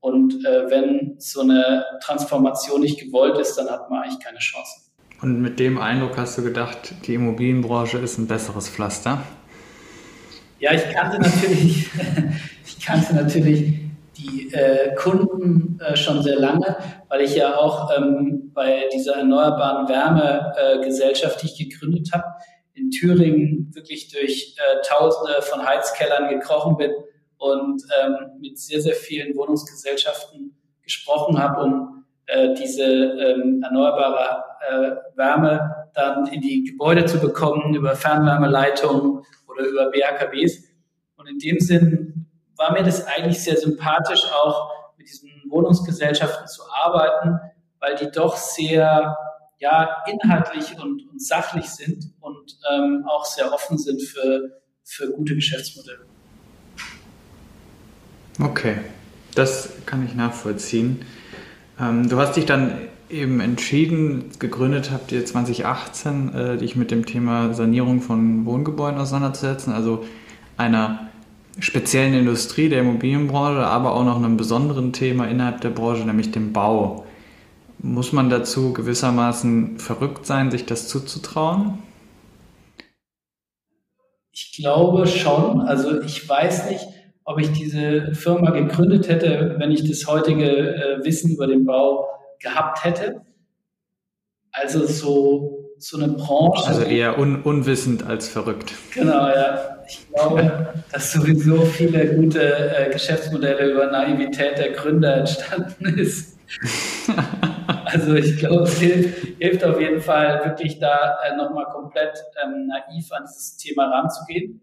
Und 0.01 0.45
äh, 0.45 0.71
wenn 0.71 1.17
so 1.19 1.43
eine 1.43 1.85
Transformation 2.03 2.81
nicht 2.81 3.01
gewollt 3.01 3.39
ist, 3.39 3.57
dann 3.57 3.69
hat 3.69 3.91
man 3.91 4.03
eigentlich 4.03 4.21
keine 4.21 4.39
Chance. 4.39 4.91
Und 5.21 5.41
mit 5.41 5.59
dem 5.59 5.79
Eindruck 5.79 6.17
hast 6.17 6.39
du 6.39 6.43
gedacht, 6.43 6.95
die 7.07 7.15
Immobilienbranche 7.15 7.99
ist 7.99 8.19
ein 8.19 8.27
besseres 8.27 8.69
Pflaster? 8.69 9.23
Ja, 10.61 10.73
ich 10.73 10.89
kannte 10.91 11.19
natürlich, 11.19 11.91
ich 12.67 12.85
kannte 12.85 13.15
natürlich 13.15 13.84
die 14.17 14.53
äh, 14.53 14.95
Kunden 14.95 15.79
äh, 15.81 15.97
schon 15.97 16.23
sehr 16.23 16.39
lange, 16.39 16.77
weil 17.09 17.23
ich 17.23 17.35
ja 17.35 17.57
auch 17.57 17.91
ähm, 17.97 18.51
bei 18.55 18.89
dieser 18.93 19.17
erneuerbaren 19.17 19.89
Wärmegesellschaft, 19.89 21.37
äh, 21.37 21.41
die 21.41 21.47
ich 21.47 21.71
gegründet 21.71 22.11
habe, 22.13 22.25
in 22.75 22.91
Thüringen 22.91 23.71
wirklich 23.75 24.09
durch 24.09 24.57
äh, 24.59 24.83
Tausende 24.87 25.43
von 25.43 25.65
Heizkellern 25.67 26.29
gekrochen 26.29 26.77
bin 26.77 26.93
und 27.39 27.83
ähm, 28.03 28.17
mit 28.41 28.59
sehr, 28.59 28.81
sehr 28.81 28.95
vielen 28.95 29.37
Wohnungsgesellschaften 29.37 30.57
gesprochen 30.83 31.39
habe, 31.39 31.63
um 31.63 32.05
äh, 32.27 32.55
diese 32.55 32.85
ähm, 32.85 33.63
erneuerbare 33.63 34.45
äh, 34.69 35.17
Wärme 35.17 35.89
dann 35.95 36.27
in 36.27 36.41
die 36.41 36.65
Gebäude 36.65 37.05
zu 37.05 37.19
bekommen 37.19 37.75
über 37.75 37.95
Fernwärmeleitungen 37.95 39.23
oder 39.47 39.65
über 39.65 39.91
BAKWs. 39.91 40.65
Und 41.17 41.29
in 41.29 41.39
dem 41.39 41.61
Sinn 41.61 42.27
war 42.57 42.73
mir 42.73 42.83
das 42.83 43.07
eigentlich 43.07 43.43
sehr 43.43 43.57
sympathisch, 43.57 44.23
auch 44.33 44.71
mit 44.97 45.09
diesen 45.09 45.31
Wohnungsgesellschaften 45.49 46.47
zu 46.47 46.63
arbeiten, 46.73 47.39
weil 47.81 47.97
die 47.97 48.11
doch 48.11 48.37
sehr 48.37 49.17
ja, 49.59 50.03
inhaltlich 50.07 50.77
und, 50.79 51.09
und 51.11 51.23
sachlich 51.23 51.67
sind 51.67 52.13
und 52.21 52.59
ähm, 52.71 53.05
auch 53.09 53.25
sehr 53.25 53.53
offen 53.53 53.79
sind 53.79 54.03
für, 54.03 54.61
für 54.83 55.11
gute 55.11 55.35
Geschäftsmodelle. 55.35 56.05
Okay, 58.41 58.79
das 59.35 59.71
kann 59.87 60.05
ich 60.05 60.15
nachvollziehen. 60.15 61.05
Ähm, 61.81 62.09
du 62.09 62.19
hast 62.19 62.37
dich 62.37 62.47
dann 62.47 62.79
eben 63.09 63.41
entschieden, 63.41 64.31
gegründet 64.39 64.91
habt 64.91 65.13
ihr 65.13 65.25
2018, 65.25 66.35
äh, 66.35 66.57
dich 66.57 66.75
mit 66.75 66.91
dem 66.91 67.07
Thema 67.07 67.55
Sanierung 67.55 68.01
von 68.01 68.45
Wohngebäuden 68.45 68.99
auseinanderzusetzen, 68.99 69.73
also 69.73 70.05
einer 70.57 71.09
speziellen 71.59 72.15
Industrie 72.15 72.69
der 72.69 72.81
Immobilienbranche, 72.81 73.65
aber 73.65 73.95
auch 73.95 74.05
noch 74.05 74.17
einem 74.17 74.37
besonderen 74.37 74.93
Thema 74.93 75.27
innerhalb 75.27 75.61
der 75.61 75.71
Branche, 75.71 76.05
nämlich 76.05 76.31
dem 76.31 76.53
Bau. 76.53 77.07
Muss 77.79 78.13
man 78.13 78.31
dazu 78.31 78.73
gewissermaßen 78.73 79.79
verrückt 79.79 80.27
sein, 80.27 80.51
sich 80.51 80.67
das 80.67 80.89
zuzutrauen? 80.89 81.79
Ich 84.33 84.53
glaube 84.57 85.07
schon. 85.07 85.61
Also 85.61 86.01
ich 86.01 86.29
weiß 86.29 86.71
nicht, 86.71 86.87
ob 87.25 87.39
ich 87.39 87.53
diese 87.53 88.15
Firma 88.15 88.51
gegründet 88.51 89.09
hätte, 89.09 89.57
wenn 89.59 89.71
ich 89.71 89.89
das 89.89 90.07
heutige 90.07 90.75
äh, 90.75 91.05
Wissen 91.05 91.31
über 91.33 91.47
den 91.47 91.65
Bau 91.65 92.09
gehabt 92.41 92.85
hätte. 92.85 93.23
Also 94.57 94.87
so, 94.87 95.75
so 95.79 95.99
eine 95.99 96.13
Branche. 96.13 96.67
Also 96.69 96.83
eher 96.83 97.19
un 97.19 97.43
unwissend 97.43 98.07
als 98.07 98.29
verrückt. 98.29 98.73
Genau, 98.93 99.29
ja. 99.29 99.83
Ich 99.87 100.09
glaube, 100.09 100.73
dass 100.93 101.13
sowieso 101.13 101.63
viele 101.63 102.15
gute 102.15 102.41
äh, 102.41 102.91
Geschäftsmodelle 102.91 103.73
über 103.73 103.87
Naivität 103.91 104.57
der 104.57 104.71
Gründer 104.73 105.17
entstanden 105.17 105.99
ist. 105.99 106.39
also 107.85 108.15
ich 108.15 108.39
glaube, 108.39 108.63
es 108.63 108.79
hilft, 108.79 109.27
hilft, 109.39 109.65
auf 109.65 109.81
jeden 109.81 110.01
Fall 110.01 110.45
wirklich 110.45 110.79
da 110.79 111.19
äh, 111.25 111.37
nochmal 111.37 111.67
komplett 111.67 112.17
ähm, 112.43 112.69
naiv 112.69 113.11
an 113.13 113.25
dieses 113.29 113.57
Thema 113.57 113.91
ranzugehen. 113.91 114.61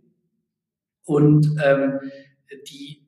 Und 1.06 1.46
ähm, 1.64 2.00
die, 2.70 3.06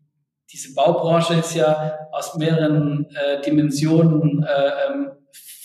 diese 0.52 0.74
Baubranche 0.74 1.36
ist 1.36 1.56
ja 1.56 1.98
aus 2.12 2.36
mehreren 2.36 3.08
äh, 3.16 3.42
Dimensionen 3.42 4.44
äh, 4.44 4.92
ähm, 4.92 5.12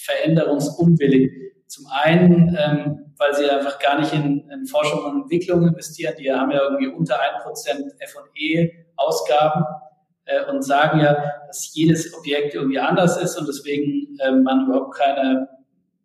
veränderungsunwillig. 0.09 1.31
Zum 1.67 1.87
einen, 1.91 2.57
ähm, 2.59 3.13
weil 3.19 3.35
sie 3.35 3.49
einfach 3.51 3.79
gar 3.79 4.01
nicht 4.01 4.13
in, 4.13 4.49
in, 4.49 4.67
Forschung 4.67 5.05
und 5.05 5.23
Entwicklung 5.23 5.67
investieren. 5.67 6.15
Die 6.19 6.33
haben 6.33 6.51
ja 6.51 6.63
irgendwie 6.63 6.87
unter 6.87 7.17
1% 7.17 7.93
F&E-Ausgaben 7.99 9.65
äh, 10.25 10.45
und 10.51 10.63
sagen 10.63 11.01
ja, 11.01 11.17
dass 11.47 11.75
jedes 11.75 12.15
Objekt 12.15 12.55
irgendwie 12.55 12.79
anders 12.79 13.21
ist 13.21 13.37
und 13.37 13.47
deswegen 13.47 14.17
äh, 14.21 14.31
man 14.31 14.67
überhaupt 14.67 14.95
keine 14.97 15.49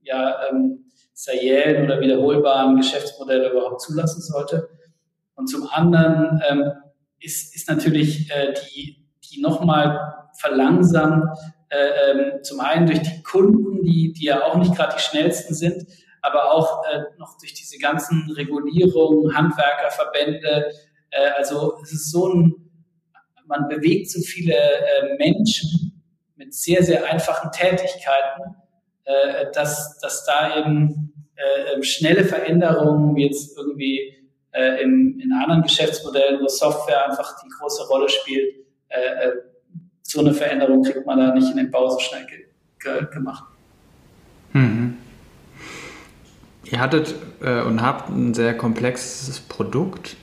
ja, 0.02 0.48
ähm, 0.50 0.86
seriellen 1.14 1.86
oder 1.86 2.02
wiederholbaren 2.02 2.76
Geschäftsmodelle 2.76 3.52
überhaupt 3.52 3.82
zulassen 3.82 4.22
sollte. 4.22 4.68
Und 5.36 5.48
zum 5.48 5.68
anderen 5.72 6.42
ähm, 6.50 6.72
ist, 7.20 7.56
ist 7.56 7.70
natürlich 7.70 8.30
äh, 8.32 8.54
die, 8.54 9.08
die 9.24 9.42
nochmal 9.42 10.14
verlangsamt, 10.38 11.38
äh, 11.74 12.12
ähm, 12.12 12.44
zum 12.44 12.60
einen 12.60 12.86
durch 12.86 13.02
die 13.02 13.24
Kunden, 13.24 13.82
die, 13.84 14.14
die 14.14 14.26
ja 14.26 14.44
auch 14.44 14.56
nicht 14.56 14.76
gerade 14.76 14.96
die 14.96 15.02
schnellsten 15.02 15.56
sind, 15.56 15.86
aber 16.22 16.52
auch 16.52 16.84
äh, 16.86 17.04
noch 17.18 17.38
durch 17.40 17.54
diese 17.54 17.78
ganzen 17.80 18.32
Regulierungen, 18.32 19.36
Handwerkerverbände. 19.36 20.72
Äh, 21.10 21.30
also 21.36 21.80
es 21.82 21.92
ist 21.92 22.12
so 22.12 22.30
ein, 22.30 22.56
man 23.46 23.68
bewegt 23.68 24.10
so 24.10 24.22
viele 24.22 24.54
äh, 24.54 25.18
Menschen 25.18 26.04
mit 26.36 26.54
sehr, 26.54 26.84
sehr 26.84 27.06
einfachen 27.12 27.52
Tätigkeiten, 27.52 28.56
äh, 29.06 29.52
dass, 29.54 29.98
dass 30.00 30.26
da 30.26 30.58
eben 30.58 31.14
äh, 31.36 31.74
ähm, 31.74 31.84
schnelle 31.84 32.24
Veränderungen 32.24 33.18
jetzt 33.18 33.58
irgendwie 33.58 34.30
äh, 34.52 34.84
in, 34.84 35.20
in 35.20 35.34
anderen 35.34 35.64
Geschäftsmodellen, 35.64 36.40
wo 36.42 36.48
Software 36.48 37.10
einfach 37.10 37.42
die 37.44 37.50
große 37.50 37.88
Rolle 37.88 38.08
spielt, 38.08 38.56
äh, 38.90 39.28
äh, 39.28 39.34
so 40.14 40.20
eine 40.20 40.34
Veränderung 40.34 40.84
kriegt 40.84 41.06
man 41.06 41.18
da 41.18 41.34
nicht 41.34 41.50
in 41.50 41.58
den 41.58 41.72
Bau 41.72 41.90
so 41.90 42.00
schnell 42.00 42.26
ge 42.28 42.46
ge 42.80 43.08
gemacht. 43.12 43.46
Mhm. 44.54 44.98
Ihr 46.66 46.80
hattet 46.80 47.16
äh, 47.42 47.62
und 47.62 47.82
habt 47.82 48.10
ein 48.10 48.34
sehr 48.34 48.56
komplexes 48.56 49.40
Produkt. 49.40 50.16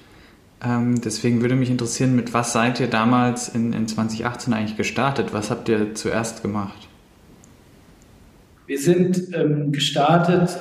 Ähm, 0.65 1.01
deswegen 1.01 1.41
würde 1.43 1.57
mich 1.57 1.71
interessieren, 1.71 2.15
mit 2.15 2.33
was 2.33 2.53
seid 2.53 2.81
ihr 2.81 2.87
damals 2.87 3.49
in, 3.49 3.73
in 3.73 3.89
2018 3.89 4.53
eigentlich 4.53 4.77
gestartet? 4.77 5.33
Was 5.33 5.51
habt 5.51 5.69
ihr 5.69 5.95
zuerst 5.95 6.43
gemacht? 6.43 6.89
Wir 8.67 8.79
sind 8.79 9.35
ähm, 9.35 9.73
gestartet 9.73 10.57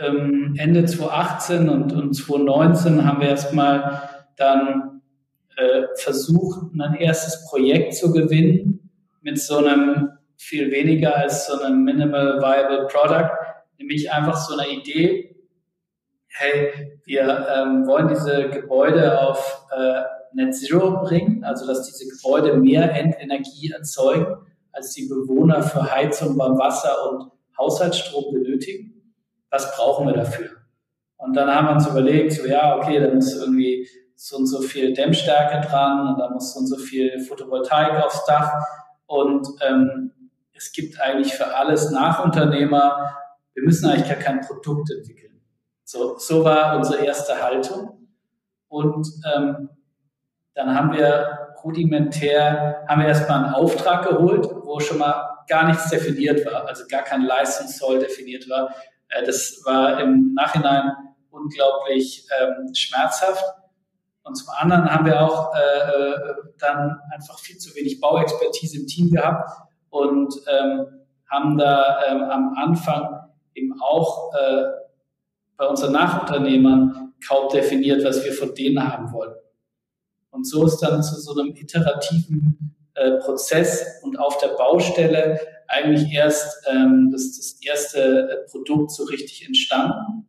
ähm, 0.00 0.54
Ende 0.58 0.84
2018 0.84 1.68
und, 1.68 1.92
und 1.92 2.14
2019 2.14 3.04
haben 3.04 3.20
wir 3.20 3.28
erstmal 3.28 4.02
dann 4.36 4.91
äh, 5.62 5.86
versucht, 5.96 6.72
ein 6.78 6.94
erstes 6.94 7.46
Projekt 7.48 7.94
zu 7.94 8.12
gewinnen 8.12 8.90
mit 9.20 9.38
so 9.38 9.58
einem 9.58 10.10
viel 10.36 10.70
weniger 10.70 11.16
als 11.16 11.46
so 11.46 11.60
einem 11.60 11.84
Minimal 11.84 12.40
Viable 12.40 12.86
Product, 12.88 13.30
nämlich 13.78 14.10
einfach 14.10 14.36
so 14.36 14.56
eine 14.58 14.70
Idee, 14.70 15.36
hey, 16.28 16.98
wir 17.04 17.46
ähm, 17.54 17.86
wollen 17.86 18.08
diese 18.08 18.48
Gebäude 18.48 19.20
auf 19.20 19.66
äh, 19.76 20.02
Net 20.34 20.54
Zero 20.54 21.02
bringen, 21.02 21.44
also 21.44 21.66
dass 21.66 21.86
diese 21.86 22.10
Gebäude 22.10 22.56
mehr 22.56 22.90
Endenergie 22.92 23.70
erzeugen, 23.70 24.26
als 24.72 24.92
die 24.94 25.06
Bewohner 25.06 25.62
für 25.62 25.92
Heizung, 25.94 26.38
Warmwasser 26.38 27.10
und 27.10 27.30
Haushaltsstrom 27.58 28.32
benötigen 28.32 28.92
was 29.52 29.76
brauchen 29.76 30.06
wir 30.06 30.14
dafür? 30.14 30.48
Und 31.18 31.36
dann 31.36 31.54
haben 31.54 31.68
wir 31.68 31.72
uns 31.74 31.86
überlegt, 31.86 32.32
so 32.32 32.46
ja, 32.46 32.76
okay, 32.76 32.98
da 32.98 33.14
muss 33.14 33.36
irgendwie 33.36 33.86
so 34.24 34.36
und 34.36 34.46
so 34.46 34.62
viel 34.62 34.94
Dämmstärke 34.94 35.66
dran 35.66 36.06
und 36.06 36.20
da 36.20 36.30
muss 36.30 36.54
so 36.54 36.60
und 36.60 36.68
so 36.68 36.76
viel 36.76 37.18
Photovoltaik 37.18 38.04
aufs 38.04 38.24
Dach. 38.24 38.52
Und 39.06 39.48
ähm, 39.62 40.12
es 40.52 40.70
gibt 40.70 41.00
eigentlich 41.00 41.34
für 41.34 41.56
alles 41.56 41.90
Nachunternehmer, 41.90 43.16
wir 43.52 43.64
müssen 43.64 43.90
eigentlich 43.90 44.08
gar 44.08 44.18
kein 44.18 44.40
Produkt 44.40 44.92
entwickeln. 44.92 45.40
So, 45.82 46.16
so 46.18 46.44
war 46.44 46.76
unsere 46.76 47.04
erste 47.04 47.42
Haltung. 47.42 48.06
Und 48.68 49.08
ähm, 49.34 49.70
dann 50.54 50.72
haben 50.72 50.92
wir 50.92 51.56
rudimentär, 51.64 52.84
haben 52.88 53.00
wir 53.00 53.08
erstmal 53.08 53.44
einen 53.44 53.54
Auftrag 53.54 54.08
geholt, 54.08 54.46
wo 54.62 54.78
schon 54.78 54.98
mal 54.98 55.36
gar 55.48 55.66
nichts 55.66 55.90
definiert 55.90 56.46
war, 56.46 56.68
also 56.68 56.84
gar 56.88 57.02
kein 57.02 57.22
Leistungszoll 57.22 57.98
definiert 57.98 58.48
war. 58.48 58.72
Äh, 59.08 59.24
das 59.24 59.60
war 59.64 60.00
im 60.00 60.32
Nachhinein 60.34 60.92
unglaublich 61.30 62.24
ähm, 62.40 62.72
schmerzhaft. 62.72 63.44
Und 64.24 64.36
zum 64.36 64.48
anderen 64.56 64.88
haben 64.88 65.04
wir 65.04 65.20
auch 65.20 65.52
äh, 65.54 65.58
äh, 65.58 66.34
dann 66.58 67.00
einfach 67.12 67.38
viel 67.38 67.58
zu 67.58 67.74
wenig 67.74 68.00
Bauexpertise 68.00 68.78
im 68.78 68.86
Team 68.86 69.10
gehabt 69.10 69.50
und 69.90 70.34
ähm, 70.46 70.86
haben 71.28 71.58
da 71.58 72.02
ähm, 72.08 72.22
am 72.22 72.54
Anfang 72.56 73.30
eben 73.54 73.74
auch 73.80 74.32
äh, 74.34 74.64
bei 75.56 75.66
unseren 75.66 75.92
Nachunternehmern 75.92 77.14
kaum 77.26 77.48
definiert, 77.48 78.04
was 78.04 78.24
wir 78.24 78.32
von 78.32 78.54
denen 78.54 78.82
haben 78.82 79.12
wollen. 79.12 79.34
Und 80.30 80.46
so 80.46 80.66
ist 80.66 80.78
dann 80.78 81.02
zu 81.02 81.16
so 81.20 81.38
einem 81.38 81.54
iterativen 81.54 82.76
äh, 82.94 83.12
Prozess 83.18 84.00
und 84.02 84.18
auf 84.18 84.38
der 84.38 84.48
Baustelle 84.48 85.40
eigentlich 85.68 86.12
erst 86.12 86.66
ähm, 86.68 87.10
das, 87.10 87.36
das 87.36 87.58
erste 87.62 88.30
äh, 88.30 88.50
Produkt 88.50 88.90
so 88.90 89.04
richtig 89.04 89.46
entstanden. 89.46 90.26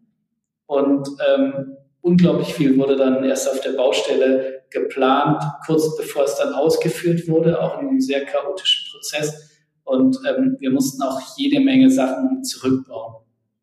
Und 0.66 1.08
ähm, 1.28 1.78
unglaublich 2.04 2.54
viel 2.54 2.78
wurde 2.78 2.96
dann 2.96 3.24
erst 3.24 3.50
auf 3.50 3.62
der 3.62 3.72
Baustelle 3.72 4.62
geplant, 4.70 5.42
kurz 5.66 5.98
bevor 5.98 6.26
es 6.26 6.36
dann 6.36 6.54
ausgeführt 6.54 7.28
wurde, 7.28 7.60
auch 7.60 7.80
in 7.80 7.88
einem 7.88 8.02
sehr 8.02 8.26
chaotischen 8.26 8.92
Prozess. 8.92 9.50
Und 9.86 10.18
ähm, 10.28 10.58
wir 10.60 10.72
mussten 10.72 11.02
auch 11.02 11.20
jede 11.38 11.60
Menge 11.60 11.90
Sachen 11.90 12.44
zurückbauen. 12.44 13.16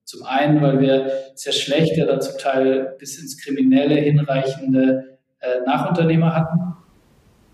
Zum 0.04 0.24
einen, 0.24 0.60
weil 0.60 0.80
wir 0.80 1.12
sehr 1.34 1.52
schlechte, 1.52 2.04
oder 2.04 2.18
zum 2.20 2.38
Teil 2.38 2.96
bis 2.98 3.20
ins 3.20 3.38
Kriminelle 3.42 3.94
hinreichende 3.94 5.18
äh, 5.40 5.60
Nachunternehmer 5.66 6.34
hatten. 6.34 6.74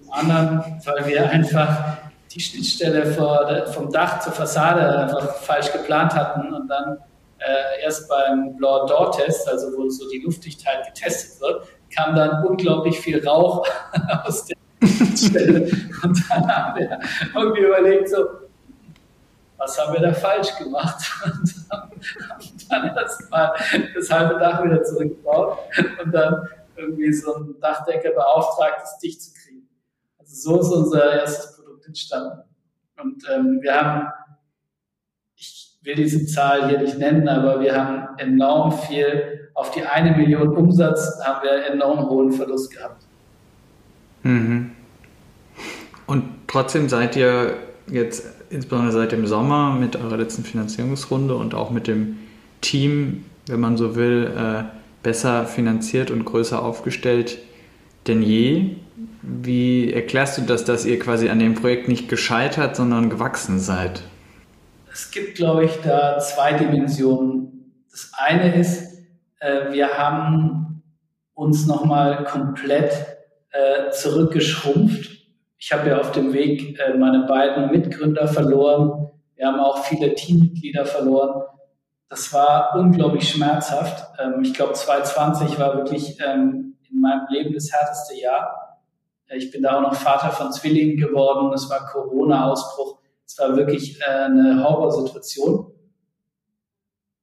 Zum 0.00 0.12
anderen, 0.12 0.81
weil 0.85 1.07
wir 1.07 1.28
einfach 1.28 1.99
die 2.31 2.40
Schnittstelle 2.40 3.07
vor, 3.07 3.66
vom 3.73 3.90
Dach 3.90 4.21
zur 4.21 4.33
Fassade 4.33 4.99
einfach 4.99 5.35
falsch 5.37 5.73
geplant 5.73 6.14
hatten 6.14 6.52
und 6.52 6.69
dann 6.69 6.99
äh, 7.38 7.83
erst 7.83 8.09
beim 8.09 8.57
Blower 8.57 8.87
Door 8.87 9.12
Test, 9.12 9.49
also 9.49 9.76
wo 9.76 9.88
so 9.88 10.09
die 10.11 10.19
Luftdichtheit 10.19 10.87
getestet 10.87 11.40
wird, 11.40 11.69
kam 11.95 12.14
dann 12.14 12.45
unglaublich 12.45 12.99
viel 12.99 13.26
Rauch 13.26 13.66
aus 14.25 14.47
der 14.47 14.57
Stelle. 15.16 15.71
Und 16.02 16.31
dann 16.31 16.49
haben 16.49 16.81
wir 16.81 17.00
irgendwie 17.35 17.62
überlegt, 17.62 18.09
so, 18.09 18.26
was 19.57 19.78
haben 19.78 19.95
wir 19.95 20.00
da 20.00 20.12
falsch 20.12 20.57
gemacht? 20.59 21.02
Und 21.25 21.66
haben, 21.71 21.90
dann 22.69 22.97
erstmal 22.97 23.52
das 23.95 24.11
halbe 24.11 24.38
Dach 24.38 24.62
wieder 24.64 24.83
zurückgebaut 24.83 25.59
und 26.02 26.12
dann 26.12 26.49
irgendwie 26.76 27.12
so 27.12 27.35
einen 27.35 27.61
Dachdecker 27.61 28.11
beauftragt, 28.11 28.83
es 28.85 28.99
dicht 28.99 29.23
zu 29.23 29.33
kriegen. 29.33 29.69
Also 30.19 30.35
so 30.35 30.61
ist 30.61 30.73
unser 30.73 31.12
erstes 31.12 31.57
entstanden. 31.87 32.43
Und 33.00 33.23
ähm, 33.31 33.59
wir 33.62 33.75
haben, 33.75 34.09
will 35.87 35.95
diese 35.95 36.26
Zahl 36.26 36.69
hier 36.69 36.81
nicht 36.81 36.99
nennen, 36.99 37.28
aber 37.28 37.61
wir 37.61 37.75
haben 37.75 38.19
enorm 38.19 38.73
viel, 38.73 39.49
auf 39.55 39.71
die 39.71 39.83
eine 39.83 40.16
Million 40.16 40.55
Umsatz 40.57 41.19
haben 41.25 41.45
wir 41.45 41.73
enorm 41.73 42.09
hohen 42.11 42.33
Verlust 42.33 42.73
gehabt. 42.73 43.02
Mhm. 44.23 44.73
Und 46.07 46.25
trotzdem 46.49 46.88
seid 46.88 47.16
ihr 47.16 47.55
jetzt, 47.90 48.26
insbesondere 48.50 48.93
seit 48.93 49.12
dem 49.12 49.26
Sommer, 49.26 49.75
mit 49.75 49.97
eurer 49.97 50.16
letzten 50.16 50.45
Finanzierungsrunde 50.45 51.35
und 51.35 51.55
auch 51.55 51.71
mit 51.71 51.87
dem 51.87 52.19
Team, 52.61 53.25
wenn 53.47 53.61
man 53.61 53.76
so 53.76 53.95
will, 53.97 54.33
äh, 54.37 54.64
besser 55.02 55.47
finanziert 55.47 56.11
und 56.11 56.25
größer 56.25 56.62
aufgestellt 56.62 57.38
denn 58.07 58.23
je. 58.23 58.76
Wie 59.23 59.93
erklärst 59.93 60.38
du 60.38 60.43
das, 60.43 60.64
dass 60.64 60.85
ihr 60.85 60.99
quasi 60.99 61.28
an 61.28 61.38
dem 61.38 61.55
Projekt 61.55 61.88
nicht 61.88 62.09
gescheitert, 62.09 62.76
sondern 62.76 63.11
gewachsen 63.11 63.59
seid? 63.59 64.02
Es 64.96 65.10
gibt, 65.10 65.34
glaube 65.34 65.66
ich, 65.66 65.78
da 65.82 66.18
zwei 66.20 66.54
Dimensionen. 66.54 67.84
Das 67.90 68.12
eine 68.16 68.54
ist, 68.58 68.96
äh, 69.40 69.70
wir 69.70 69.98
haben 69.98 70.82
uns 71.34 71.66
nochmal 71.66 72.24
komplett 72.24 72.94
äh, 73.50 73.90
zurückgeschrumpft. 73.90 75.10
Ich 75.58 75.70
habe 75.70 75.90
ja 75.90 76.00
auf 76.00 76.12
dem 76.12 76.32
Weg 76.32 76.80
äh, 76.80 76.94
meine 76.94 77.26
beiden 77.26 77.70
Mitgründer 77.72 78.26
verloren. 78.26 79.10
Wir 79.34 79.48
haben 79.48 79.60
auch 79.60 79.84
viele 79.84 80.14
Teammitglieder 80.14 80.86
verloren. 80.86 81.42
Das 82.08 82.32
war 82.32 82.74
unglaublich 82.74 83.28
schmerzhaft. 83.28 84.02
Ähm, 84.18 84.40
ich 84.40 84.54
glaube, 84.54 84.72
2020 84.72 85.58
war 85.58 85.76
wirklich 85.76 86.18
ähm, 86.26 86.78
in 86.90 87.02
meinem 87.02 87.26
Leben 87.28 87.52
das 87.52 87.70
härteste 87.70 88.18
Jahr. 88.18 88.80
Ich 89.28 89.50
bin 89.50 89.62
da 89.62 89.76
auch 89.76 89.82
noch 89.82 89.94
Vater 89.94 90.30
von 90.30 90.52
Zwillingen 90.52 90.96
geworden. 90.96 91.52
Es 91.52 91.68
war 91.68 91.84
Corona-Ausbruch. 91.84 92.96
Es 93.26 93.38
war 93.38 93.56
wirklich 93.56 94.00
äh, 94.00 94.04
eine 94.04 94.62
Horrorsituation. 94.62 95.73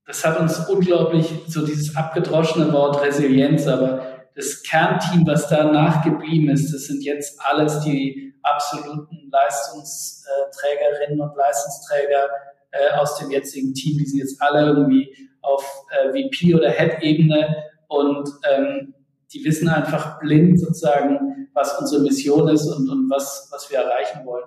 Das 0.05 0.25
hat 0.25 0.39
uns 0.39 0.60
unglaublich, 0.67 1.33
so 1.48 1.65
dieses 1.65 1.95
abgedroschene 1.95 2.74
Wort 2.74 3.01
Resilienz, 3.01 3.67
aber 3.67 4.27
das 4.36 4.62
Kernteam, 4.63 5.25
was 5.25 5.48
da 5.48 5.63
nachgeblieben 5.63 6.50
ist, 6.50 6.74
das 6.74 6.83
sind 6.86 7.03
jetzt 7.03 7.39
alles 7.41 7.79
die 7.81 8.33
absoluten 8.41 9.31
Leistungsträgerinnen 9.31 11.22
und 11.22 11.38
Leistungsträger 11.38 12.29
äh, 12.72 12.95
aus 12.98 13.17
dem 13.19 13.31
jetzigen 13.31 13.74
Team. 13.74 13.98
Die 14.00 14.05
sind 14.05 14.19
jetzt 14.19 14.41
alle 14.41 14.67
irgendwie 14.67 15.15
auf 15.41 15.63
äh, 15.91 16.10
VP 16.10 16.55
oder 16.55 16.69
Head-Ebene 16.69 17.63
und 17.88 18.29
ähm, 18.51 18.93
die 19.31 19.43
wissen 19.45 19.69
einfach 19.69 20.19
blind 20.19 20.60
sozusagen, 20.60 21.50
was 21.53 21.79
unsere 21.79 22.01
Mission 22.01 22.50
ist 22.50 22.67
und, 22.67 22.89
und 22.89 23.10
was, 23.10 23.48
was 23.51 23.69
wir 23.72 23.79
erreichen 23.79 24.25
wollen. 24.25 24.45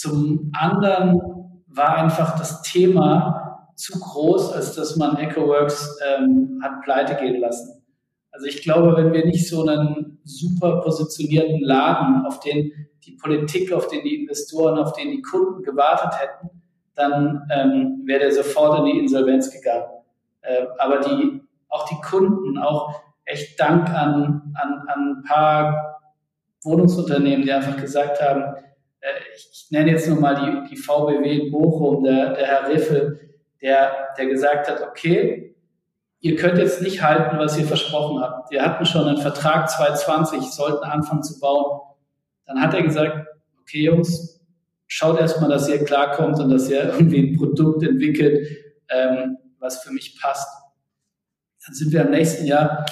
Zum 0.00 0.50
anderen 0.58 1.20
war 1.66 1.96
einfach 1.96 2.38
das 2.38 2.62
Thema 2.62 3.68
zu 3.76 4.00
groß, 4.00 4.50
als 4.54 4.74
dass 4.74 4.96
man 4.96 5.18
EcoWorks 5.18 5.98
ähm, 6.08 6.58
hat 6.62 6.80
pleite 6.82 7.16
gehen 7.16 7.38
lassen. 7.38 7.82
Also 8.30 8.46
ich 8.46 8.62
glaube, 8.62 8.96
wenn 8.96 9.12
wir 9.12 9.26
nicht 9.26 9.46
so 9.46 9.66
einen 9.66 10.18
super 10.24 10.80
positionierten 10.80 11.60
Laden, 11.60 12.24
auf 12.24 12.40
den 12.40 12.72
die 13.04 13.12
Politik, 13.12 13.74
auf 13.74 13.88
den 13.88 14.02
die 14.02 14.22
Investoren, 14.22 14.78
auf 14.78 14.94
den 14.94 15.10
die 15.10 15.20
Kunden 15.20 15.62
gewartet 15.62 16.18
hätten, 16.18 16.48
dann 16.94 17.46
ähm, 17.50 18.02
wäre 18.06 18.20
der 18.20 18.32
sofort 18.32 18.78
in 18.78 18.86
die 18.86 18.98
Insolvenz 19.00 19.50
gegangen. 19.50 19.84
Äh, 20.40 20.64
aber 20.78 21.00
die, 21.00 21.42
auch 21.68 21.86
die 21.90 22.00
Kunden, 22.00 22.56
auch 22.56 22.94
echt 23.26 23.60
Dank 23.60 23.90
an, 23.90 24.54
an, 24.54 24.82
an 24.86 25.16
ein 25.18 25.22
paar 25.24 26.00
Wohnungsunternehmen, 26.62 27.44
die 27.44 27.52
einfach 27.52 27.76
gesagt 27.76 28.22
haben, 28.22 28.54
ich, 29.34 29.48
ich, 29.52 29.70
nenne 29.70 29.90
jetzt 29.90 30.08
nur 30.08 30.20
mal 30.20 30.34
die, 30.34 30.70
die 30.70 30.76
VBW 30.76 31.38
in 31.38 31.50
Bochum, 31.50 32.04
der, 32.04 32.34
der 32.34 32.46
Herr 32.46 32.68
Riffel, 32.68 33.30
der, 33.62 34.08
der 34.16 34.26
gesagt 34.26 34.68
hat, 34.68 34.82
okay, 34.82 35.56
ihr 36.20 36.36
könnt 36.36 36.58
jetzt 36.58 36.82
nicht 36.82 37.02
halten, 37.02 37.38
was 37.38 37.58
ihr 37.58 37.64
versprochen 37.64 38.20
habt. 38.20 38.50
Wir 38.50 38.62
hatten 38.62 38.84
schon 38.84 39.06
einen 39.06 39.18
Vertrag 39.18 39.70
2020, 39.70 40.50
sollten 40.52 40.84
anfangen 40.84 41.22
zu 41.22 41.40
bauen. 41.40 41.80
Dann 42.46 42.60
hat 42.60 42.74
er 42.74 42.82
gesagt, 42.82 43.26
okay 43.60 43.84
Jungs, 43.84 44.40
schaut 44.86 45.18
erstmal, 45.18 45.48
dass 45.48 45.68
ihr 45.68 45.84
klarkommt 45.84 46.38
und 46.40 46.50
dass 46.50 46.68
ihr 46.68 46.84
irgendwie 46.92 47.30
ein 47.30 47.36
Produkt 47.36 47.82
entwickelt, 47.82 48.46
ähm, 48.90 49.38
was 49.58 49.82
für 49.82 49.92
mich 49.92 50.18
passt. 50.20 50.48
Dann 51.66 51.74
sind 51.74 51.92
wir 51.92 52.02
im 52.02 52.10
nächsten 52.10 52.46
Jahr 52.46 52.84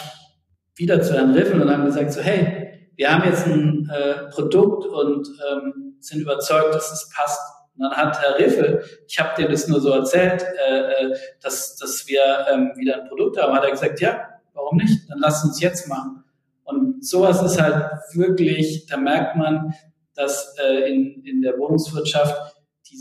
wieder 0.76 1.02
zu 1.02 1.14
Herrn 1.14 1.32
Riffel 1.32 1.60
und 1.60 1.70
haben 1.70 1.84
gesagt, 1.84 2.12
so 2.12 2.20
hey, 2.20 2.90
wir 2.96 3.12
haben 3.12 3.24
jetzt 3.24 3.46
ein 3.46 3.90
äh, 3.90 4.28
Produkt 4.30 4.86
und 4.86 5.28
ähm, 5.50 5.87
sind 6.00 6.20
überzeugt, 6.20 6.74
dass 6.74 6.92
es 6.92 7.10
passt. 7.14 7.40
Und 7.76 7.84
dann 7.84 7.96
hat 7.96 8.20
Herr 8.20 8.38
Riffel, 8.38 8.84
ich 9.06 9.18
habe 9.18 9.40
dir 9.40 9.48
das 9.48 9.68
nur 9.68 9.80
so 9.80 9.92
erzählt, 9.92 10.42
äh, 10.42 10.92
äh, 10.92 11.16
dass, 11.40 11.76
dass 11.76 12.06
wir 12.08 12.46
ähm, 12.50 12.72
wieder 12.76 13.02
ein 13.02 13.08
Produkt 13.08 13.40
haben, 13.40 13.54
hat 13.54 13.64
er 13.64 13.70
gesagt, 13.70 14.00
ja, 14.00 14.28
warum 14.52 14.78
nicht? 14.78 15.08
Dann 15.08 15.18
lass 15.18 15.44
uns 15.44 15.60
jetzt 15.60 15.88
machen. 15.88 16.24
Und 16.64 17.06
sowas 17.06 17.42
ist 17.42 17.60
halt 17.60 17.90
wirklich, 18.12 18.86
da 18.86 18.96
merkt 18.96 19.36
man, 19.36 19.74
dass 20.14 20.56
äh, 20.58 20.90
in, 20.90 21.24
in 21.24 21.40
der 21.40 21.56
Wohnungswirtschaft, 21.56 22.56
die, 22.90 22.96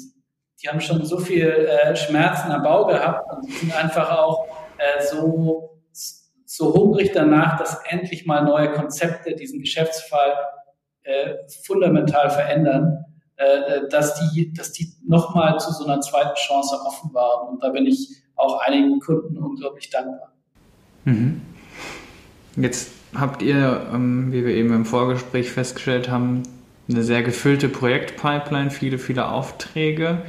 die 0.62 0.70
haben 0.70 0.80
schon 0.80 1.04
so 1.04 1.18
viel 1.18 1.48
äh, 1.48 1.96
Schmerzen 1.96 2.52
am 2.52 2.62
Bau 2.62 2.86
gehabt 2.86 3.30
und 3.32 3.48
die 3.48 3.52
sind 3.54 3.76
einfach 3.76 4.12
auch 4.12 4.48
äh, 4.78 5.04
so, 5.04 5.82
so 6.46 6.74
hungrig 6.74 7.12
danach, 7.14 7.58
dass 7.58 7.82
endlich 7.90 8.26
mal 8.28 8.42
neue 8.44 8.72
Konzepte 8.72 9.36
diesen 9.36 9.60
Geschäftsfall 9.60 10.36
äh, 11.08 11.38
fundamental 11.64 12.30
verändern, 12.30 13.06
äh, 13.38 13.44
äh, 13.44 13.90
dass 13.90 14.16
die, 14.16 14.52
dass 14.52 14.74
die 14.74 14.92
nochmal 15.08 15.58
zu 15.58 15.72
so 15.72 15.86
einer 15.86 16.02
zweiten 16.02 16.36
Chance 16.36 16.76
offen 16.86 17.14
waren. 17.14 17.48
Und 17.48 17.64
da 17.64 17.70
bin 17.70 17.86
ich 17.86 18.10
auch 18.36 18.60
einigen 18.60 19.00
Kunden 19.00 19.38
unglaublich 19.38 19.90
dankbar. 19.90 20.34
Mhm. 21.06 21.42
Jetzt 22.58 22.92
habt 23.16 23.42
ihr, 23.42 23.88
ähm, 23.94 24.34
wie 24.34 24.46
wir 24.46 24.54
eben 24.54 24.74
im 24.74 24.84
Vorgespräch 24.84 25.50
festgestellt 25.50 26.10
haben, 26.10 26.44
eine 26.90 27.04
sehr 27.04 27.24
gefüllte 27.24 27.70
Projektpipeline, 27.70 28.70
viele, 28.70 28.98
viele 28.98 29.30
Aufträge. 29.30 30.24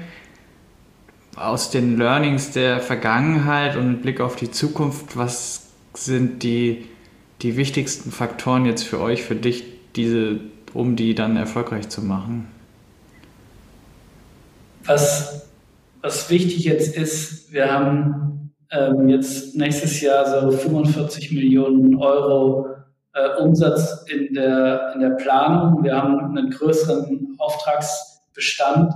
Aus 1.35 1.71
den 1.71 1.99
Learnings 1.99 2.53
der 2.53 2.79
Vergangenheit 2.79 3.77
und 3.77 3.91
mit 3.91 4.03
Blick 4.03 4.21
auf 4.21 4.37
die 4.37 4.53
Zukunft, 4.53 5.17
was 5.17 5.71
sind 5.95 6.45
die, 6.45 6.87
die 7.43 7.57
wichtigsten 7.57 8.13
Faktoren 8.13 8.65
jetzt 8.65 8.85
für 8.85 9.01
euch, 9.01 9.25
für 9.25 9.35
dich, 9.35 9.65
diese 9.97 10.41
um 10.75 10.97
die 10.97 11.15
dann 11.15 11.37
erfolgreich 11.37 11.89
zu 11.89 12.03
machen? 12.03 12.49
Was, 14.85 15.49
was 16.01 16.31
wichtig 16.31 16.65
jetzt 16.65 16.97
ist, 16.97 17.53
wir 17.53 17.73
haben 17.73 18.55
ähm, 18.71 19.09
jetzt 19.09 19.57
nächstes 19.57 20.01
Jahr 20.01 20.41
so 20.41 20.51
45 20.51 21.33
Millionen 21.33 21.97
Euro 21.97 22.67
äh, 23.15 23.41
Umsatz 23.41 24.05
in 24.09 24.35
der, 24.35 24.93
in 24.95 25.01
der 25.01 25.11
Planung. 25.11 25.83
Wir 25.83 25.97
haben 25.97 26.37
einen 26.37 26.51
größeren 26.51 27.37
Auftragsbestand. 27.39 28.93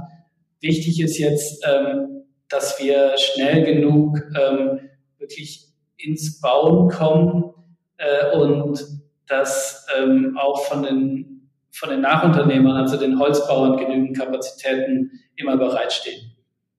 Wichtig 0.61 1.01
ist 1.01 1.19
jetzt, 1.19 1.65
ähm, 1.67 2.25
dass 2.49 2.79
wir 2.83 3.13
schnell 3.17 3.65
genug 3.65 4.19
ähm, 4.39 4.81
wirklich 5.19 5.69
ins 5.97 6.41
Bauen 6.41 6.89
kommen 6.91 7.53
äh, 7.97 8.37
und 8.37 8.85
dass 9.27 9.87
ähm, 9.99 10.37
auch 10.39 10.63
von 10.65 10.83
den 10.83 11.32
von 11.73 11.91
den 11.91 12.03
Nachunternehmern, 12.03 12.77
also 12.77 12.97
den 12.97 13.19
Holzbauern, 13.19 13.77
genügend 13.77 14.17
Kapazitäten 14.17 15.11
immer 15.37 15.57
bereitstehen. 15.57 16.33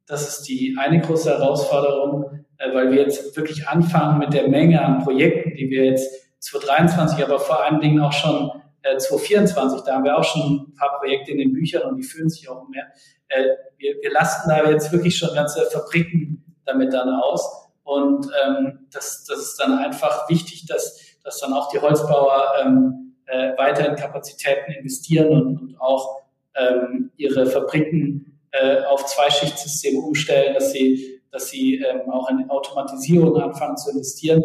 Das 0.05 0.27
ist 0.27 0.43
die 0.43 0.75
eine 0.79 1.01
große 1.01 1.29
Herausforderung, 1.29 2.45
äh, 2.57 2.73
weil 2.73 2.91
wir 2.91 3.01
jetzt 3.01 3.35
wirklich 3.35 3.67
anfangen 3.67 4.19
mit 4.19 4.33
der 4.33 4.47
Menge 4.47 4.81
an 4.83 5.03
Projekten, 5.03 5.55
die 5.55 5.69
wir 5.69 5.85
jetzt 5.85 6.11
2023, 6.39 7.23
aber 7.23 7.39
vor 7.39 7.63
allen 7.63 7.79
Dingen 7.79 8.01
auch 8.01 8.11
schon 8.11 8.51
2024, 8.83 9.79
äh, 9.79 9.83
da 9.85 9.95
haben 9.95 10.03
wir 10.03 10.17
auch 10.17 10.23
schon 10.23 10.67
ein 10.67 10.73
paar 10.75 10.99
Projekte 10.99 11.31
in 11.31 11.37
den 11.37 11.53
Büchern 11.53 11.83
und 11.83 11.97
die 11.97 12.03
fühlen 12.03 12.29
sich 12.29 12.49
auch 12.49 12.67
mehr. 12.69 12.87
Äh, 13.29 13.45
wir, 13.77 13.95
wir 14.01 14.11
lasten 14.11 14.49
da 14.49 14.69
jetzt 14.69 14.91
wirklich 14.91 15.17
schon 15.17 15.33
ganze 15.33 15.65
Fabriken 15.71 16.43
damit 16.65 16.93
dann 16.93 17.09
aus. 17.09 17.69
Und 17.83 18.27
ähm, 18.45 18.87
das, 18.91 19.25
das 19.25 19.39
ist 19.39 19.59
dann 19.59 19.77
einfach 19.77 20.29
wichtig, 20.29 20.65
dass, 20.67 20.99
dass 21.23 21.39
dann 21.39 21.53
auch 21.53 21.69
die 21.69 21.79
Holzbauer 21.79 22.53
ähm, 22.61 23.02
äh, 23.27 23.57
weiter 23.57 23.89
in 23.89 23.95
Kapazitäten 23.95 24.71
investieren 24.71 25.29
und, 25.29 25.57
und 25.61 25.81
auch 25.81 26.21
ähm, 26.55 27.11
ihre 27.17 27.45
Fabriken 27.45 28.39
äh, 28.51 28.83
auf 28.83 29.05
Zweischichtsysteme 29.05 29.99
umstellen, 29.99 30.53
dass 30.53 30.71
sie, 30.71 31.21
dass 31.31 31.49
sie 31.49 31.77
ähm, 31.77 32.09
auch 32.11 32.29
in 32.29 32.49
Automatisierung 32.49 33.35
anfangen 33.37 33.77
zu 33.77 33.91
investieren, 33.91 34.43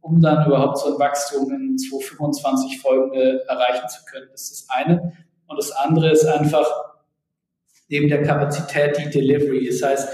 um 0.00 0.20
dann 0.20 0.46
überhaupt 0.46 0.78
so 0.78 0.94
ein 0.94 0.98
Wachstum 0.98 1.52
in 1.52 1.76
2025 1.76 2.80
folgende 2.80 3.44
erreichen 3.48 3.88
zu 3.88 4.04
können. 4.10 4.28
Das 4.32 4.42
ist 4.42 4.68
das 4.68 4.76
eine. 4.76 5.12
Und 5.46 5.58
das 5.58 5.72
andere 5.72 6.10
ist 6.10 6.24
einfach 6.24 6.66
neben 7.88 8.08
der 8.08 8.22
Kapazität 8.22 8.96
die 8.96 9.10
Delivery. 9.10 9.66
Das 9.66 9.82
heißt, 9.82 10.08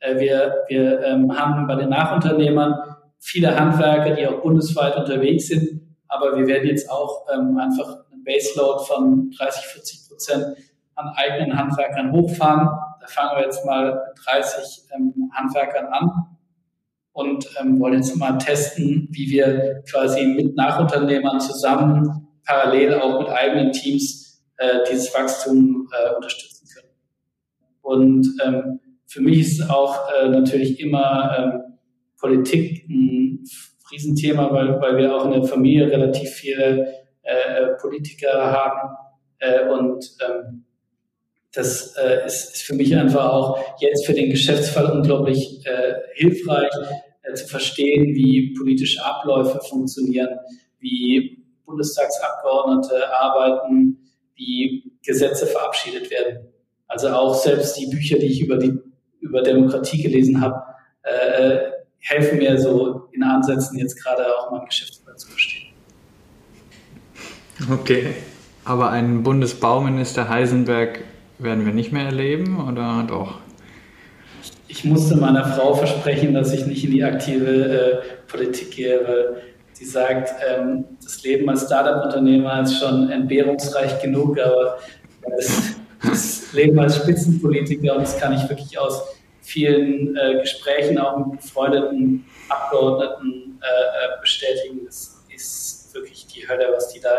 äh, 0.00 0.18
wir, 0.18 0.64
wir 0.68 1.00
ähm, 1.02 1.36
haben 1.36 1.66
bei 1.66 1.74
den 1.76 1.88
Nachunternehmern 1.88 2.96
viele 3.18 3.58
Handwerker, 3.58 4.14
die 4.14 4.26
auch 4.26 4.42
bundesweit 4.42 4.96
unterwegs 4.96 5.48
sind, 5.48 5.80
aber 6.14 6.36
wir 6.36 6.46
werden 6.46 6.68
jetzt 6.68 6.88
auch 6.90 7.26
ähm, 7.32 7.58
einfach 7.58 8.04
ein 8.12 8.22
Baseload 8.24 8.84
von 8.84 9.30
30, 9.36 9.66
40 9.66 10.08
Prozent 10.08 10.56
an 10.94 11.08
eigenen 11.16 11.58
Handwerkern 11.58 12.12
hochfahren. 12.12 12.68
Da 13.00 13.06
fangen 13.06 13.36
wir 13.36 13.44
jetzt 13.44 13.64
mal 13.66 13.94
mit 13.94 14.26
30 14.26 14.82
ähm, 14.94 15.30
Handwerkern 15.34 15.86
an 15.86 16.10
und 17.12 17.48
ähm, 17.60 17.80
wollen 17.80 17.94
jetzt 17.94 18.16
mal 18.16 18.38
testen, 18.38 19.08
wie 19.10 19.28
wir 19.30 19.82
quasi 19.90 20.24
mit 20.24 20.56
Nachunternehmern 20.56 21.40
zusammen 21.40 22.28
parallel 22.44 22.94
auch 22.94 23.20
mit 23.20 23.28
eigenen 23.28 23.72
Teams 23.72 24.42
äh, 24.58 24.80
dieses 24.88 25.12
Wachstum 25.14 25.88
äh, 25.92 26.14
unterstützen 26.14 26.68
können. 26.72 26.88
Und 27.82 28.28
ähm, 28.44 28.80
für 29.06 29.20
mich 29.20 29.40
ist 29.40 29.70
auch 29.70 30.08
äh, 30.12 30.28
natürlich 30.28 30.80
immer 30.80 31.36
ähm, 31.38 31.78
Politik 32.18 32.88
ein 32.88 33.44
Riesenthema, 33.94 34.52
weil, 34.52 34.80
weil 34.80 34.96
wir 34.96 35.14
auch 35.14 35.24
in 35.24 35.32
der 35.32 35.44
Familie 35.44 35.90
relativ 35.90 36.30
viele 36.30 36.92
äh, 37.22 37.66
Politiker 37.80 38.52
haben. 38.52 38.96
Äh, 39.38 39.68
und 39.68 40.04
ähm, 40.26 40.64
das 41.52 41.94
äh, 41.96 42.26
ist, 42.26 42.54
ist 42.54 42.62
für 42.62 42.74
mich 42.74 42.94
einfach 42.96 43.32
auch 43.32 43.58
jetzt 43.80 44.06
für 44.06 44.12
den 44.12 44.30
Geschäftsfall 44.30 44.90
unglaublich 44.90 45.64
äh, 45.66 45.94
hilfreich 46.14 46.72
äh, 47.22 47.34
zu 47.34 47.46
verstehen, 47.46 48.14
wie 48.14 48.54
politische 48.54 49.04
Abläufe 49.04 49.60
funktionieren, 49.60 50.38
wie 50.80 51.44
Bundestagsabgeordnete 51.64 53.16
arbeiten, 53.18 53.98
wie 54.34 54.92
Gesetze 55.04 55.46
verabschiedet 55.46 56.10
werden. 56.10 56.48
Also 56.88 57.08
auch 57.08 57.34
selbst 57.34 57.78
die 57.78 57.86
Bücher, 57.86 58.18
die 58.18 58.26
ich 58.26 58.42
über 58.42 58.56
die 58.56 58.78
über 59.20 59.42
Demokratie 59.42 60.02
gelesen 60.02 60.40
habe, 60.40 60.62
äh, 61.02 61.73
helfen 62.04 62.38
mir 62.38 62.58
so 62.58 63.08
in 63.12 63.22
Ansätzen 63.22 63.78
jetzt 63.78 64.02
gerade 64.02 64.22
auch 64.38 64.50
mein 64.50 64.64
Geschäftsführer 64.66 65.16
zu 65.16 65.28
verstehen. 65.28 65.72
Okay, 67.70 68.14
aber 68.64 68.90
einen 68.90 69.22
Bundesbauminister 69.22 70.28
Heisenberg 70.28 71.00
werden 71.38 71.64
wir 71.64 71.72
nicht 71.72 71.92
mehr 71.92 72.04
erleben 72.04 72.68
oder 72.68 73.04
doch? 73.06 73.38
Ich 74.68 74.84
musste 74.84 75.16
meiner 75.16 75.44
Frau 75.44 75.74
versprechen, 75.74 76.34
dass 76.34 76.52
ich 76.52 76.66
nicht 76.66 76.84
in 76.84 76.90
die 76.90 77.04
aktive 77.04 77.46
äh, 77.46 77.96
Politik 78.26 78.72
gehe, 78.72 79.00
weil 79.06 79.42
sie 79.72 79.84
sagt, 79.84 80.30
ähm, 80.46 80.84
das 81.02 81.22
Leben 81.22 81.48
als 81.48 81.66
Startup-Unternehmer 81.66 82.62
ist 82.62 82.78
schon 82.78 83.10
entbehrungsreich 83.10 84.02
genug, 84.02 84.38
aber 84.38 84.78
das, 85.36 85.74
das, 86.02 86.52
Leben 86.52 86.78
als 86.78 86.96
Spitzenpolitiker, 86.96 87.96
und 87.96 88.02
das 88.02 88.18
kann 88.18 88.32
ich 88.32 88.48
wirklich 88.48 88.78
aus 88.78 89.02
vielen 89.44 90.16
äh, 90.16 90.40
Gesprächen 90.40 90.98
auch 90.98 91.18
mit 91.18 91.40
befreundeten 91.40 92.24
Abgeordneten 92.48 93.60
äh, 93.62 93.66
äh 93.66 94.20
bestätigen, 94.20 94.80
das 94.86 95.22
ist 95.34 95.94
wirklich 95.94 96.26
die 96.26 96.48
Hölle, 96.48 96.68
was 96.74 96.88
die 96.88 97.00
da 97.00 97.10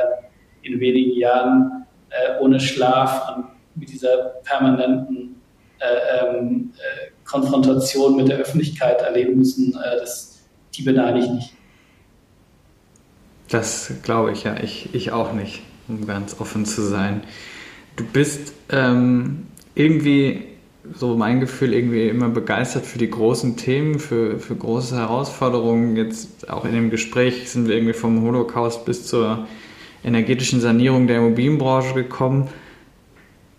in, 0.61 0.73
in 0.73 0.79
wenigen 0.79 1.17
Jahren 1.17 1.85
äh, 2.09 2.39
ohne 2.39 2.59
Schlaf 2.59 3.35
und 3.35 3.45
mit 3.75 3.89
dieser 3.89 4.17
permanenten 4.43 5.41
äh, 5.79 6.25
ähm, 6.25 6.73
äh, 6.77 7.11
Konfrontation 7.25 8.15
mit 8.15 8.29
der 8.29 8.37
Öffentlichkeit 8.37 9.01
erleben 9.01 9.37
müssen, 9.37 9.73
das, 9.73 10.43
die 10.75 10.83
beneide 10.83 11.19
ich 11.19 11.27
nicht. 11.27 11.53
Das 13.49 13.91
glaube 14.03 14.31
ich 14.31 14.43
ja, 14.43 14.57
ich, 14.61 14.93
ich 14.93 15.11
auch 15.11 15.33
nicht, 15.33 15.63
um 15.87 16.05
ganz 16.05 16.39
offen 16.39 16.65
zu 16.65 16.83
sein. 16.83 17.23
Du 17.95 18.05
bist 18.05 18.53
ähm, 18.69 19.47
irgendwie, 19.73 20.54
so 20.93 21.15
mein 21.15 21.39
Gefühl, 21.39 21.73
irgendwie 21.73 22.07
immer 22.07 22.29
begeistert 22.29 22.85
für 22.85 22.97
die 22.97 23.09
großen 23.09 23.57
Themen, 23.57 23.99
für, 23.99 24.39
für 24.39 24.55
große 24.55 24.95
Herausforderungen. 24.95 25.95
Jetzt 25.95 26.49
auch 26.49 26.65
in 26.65 26.73
dem 26.73 26.89
Gespräch 26.89 27.49
sind 27.49 27.67
wir 27.67 27.75
irgendwie 27.75 27.93
vom 27.93 28.21
Holocaust 28.21 28.85
bis 28.85 29.05
zur 29.07 29.47
energetischen 30.03 30.61
Sanierung 30.61 31.07
der 31.07 31.17
Immobilienbranche 31.17 31.93
gekommen. 31.93 32.47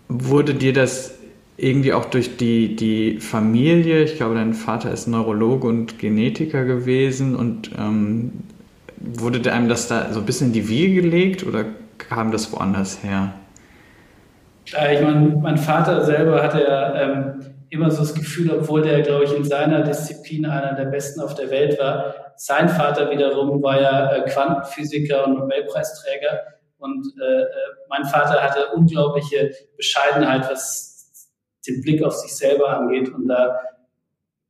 Wurde 0.07 0.53
dir 0.53 0.73
das 0.73 1.15
irgendwie 1.57 1.93
auch 1.93 2.05
durch 2.05 2.37
die, 2.37 2.75
die 2.75 3.19
Familie, 3.19 4.03
ich 4.03 4.15
glaube, 4.15 4.35
dein 4.35 4.53
Vater 4.53 4.91
ist 4.91 5.07
Neurologe 5.07 5.67
und 5.67 5.97
Genetiker 5.99 6.65
gewesen 6.65 7.35
und 7.35 7.71
ähm, 7.77 8.31
wurde 8.99 9.51
einem 9.51 9.67
das 9.67 9.87
da 9.87 10.13
so 10.13 10.19
ein 10.19 10.25
bisschen 10.25 10.47
in 10.47 10.53
die 10.53 10.69
Wiege 10.69 11.01
gelegt 11.01 11.45
oder 11.45 11.65
kam 11.97 12.31
das 12.31 12.51
woanders 12.53 13.03
her? 13.03 13.33
Klar, 14.67 14.91
ich 14.91 15.01
meine, 15.01 15.29
mein 15.37 15.57
Vater 15.57 16.03
selber 16.03 16.43
hatte 16.43 16.61
ja 16.61 16.93
ähm, 16.95 17.55
immer 17.69 17.89
so 17.89 17.99
das 17.99 18.13
Gefühl, 18.13 18.51
obwohl 18.51 18.81
der, 18.81 19.01
glaube 19.01 19.23
ich, 19.23 19.33
in 19.33 19.45
seiner 19.45 19.81
Disziplin 19.81 20.45
einer 20.45 20.73
der 20.73 20.85
besten 20.85 21.21
auf 21.21 21.35
der 21.35 21.49
Welt 21.49 21.79
war. 21.79 22.15
Sein 22.35 22.67
Vater 22.67 23.09
wiederum 23.09 23.63
war 23.63 23.79
ja 23.79 24.11
äh, 24.11 24.29
Quantenphysiker 24.29 25.25
und 25.25 25.39
Nobelpreisträger. 25.39 26.41
Und 26.79 27.13
äh, 27.19 27.41
äh 27.41 27.45
mein 27.89 28.03
Vater 28.03 28.43
hatte 28.43 28.67
unglaubliche 28.75 29.51
Bescheidenheit, 29.77 30.49
was 30.51 31.29
den 31.65 31.81
Blick 31.81 32.03
auf 32.03 32.13
sich 32.13 32.35
selber 32.35 32.69
angeht. 32.77 33.07
Und 33.13 33.29
da 33.29 33.59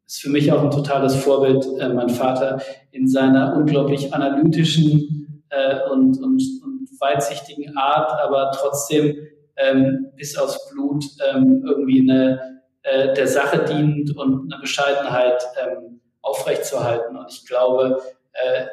ist 0.08 0.22
für 0.22 0.30
mich 0.30 0.52
auch 0.52 0.64
ein 0.64 0.72
totales 0.72 1.16
Vorbild, 1.16 1.64
äh, 1.80 1.90
mein 1.90 2.10
Vater 2.10 2.60
in 2.92 3.08
seiner 3.08 3.56
unglaublich 3.56 4.12
analytischen 4.12 5.44
äh, 5.50 5.80
und, 5.92 6.18
und, 6.18 6.42
und 6.64 6.90
weitsichtigen 7.00 7.78
Art, 7.78 8.12
aber 8.20 8.52
trotzdem 8.56 9.16
ähm, 9.58 10.12
bis 10.16 10.38
aufs 10.38 10.70
Blut 10.70 11.04
ähm, 11.30 11.64
irgendwie 11.66 12.02
eine, 12.02 12.62
äh, 12.84 13.14
der 13.14 13.28
Sache 13.28 13.66
dient 13.66 14.16
und 14.16 14.52
eine 14.52 14.62
Bescheidenheit 14.62 15.42
ähm, 15.62 16.02
aufrechtzuerhalten. 16.22 17.18
Und 17.18 17.32
ich 17.32 17.46
glaube, 17.46 18.02
äh, 18.34 18.66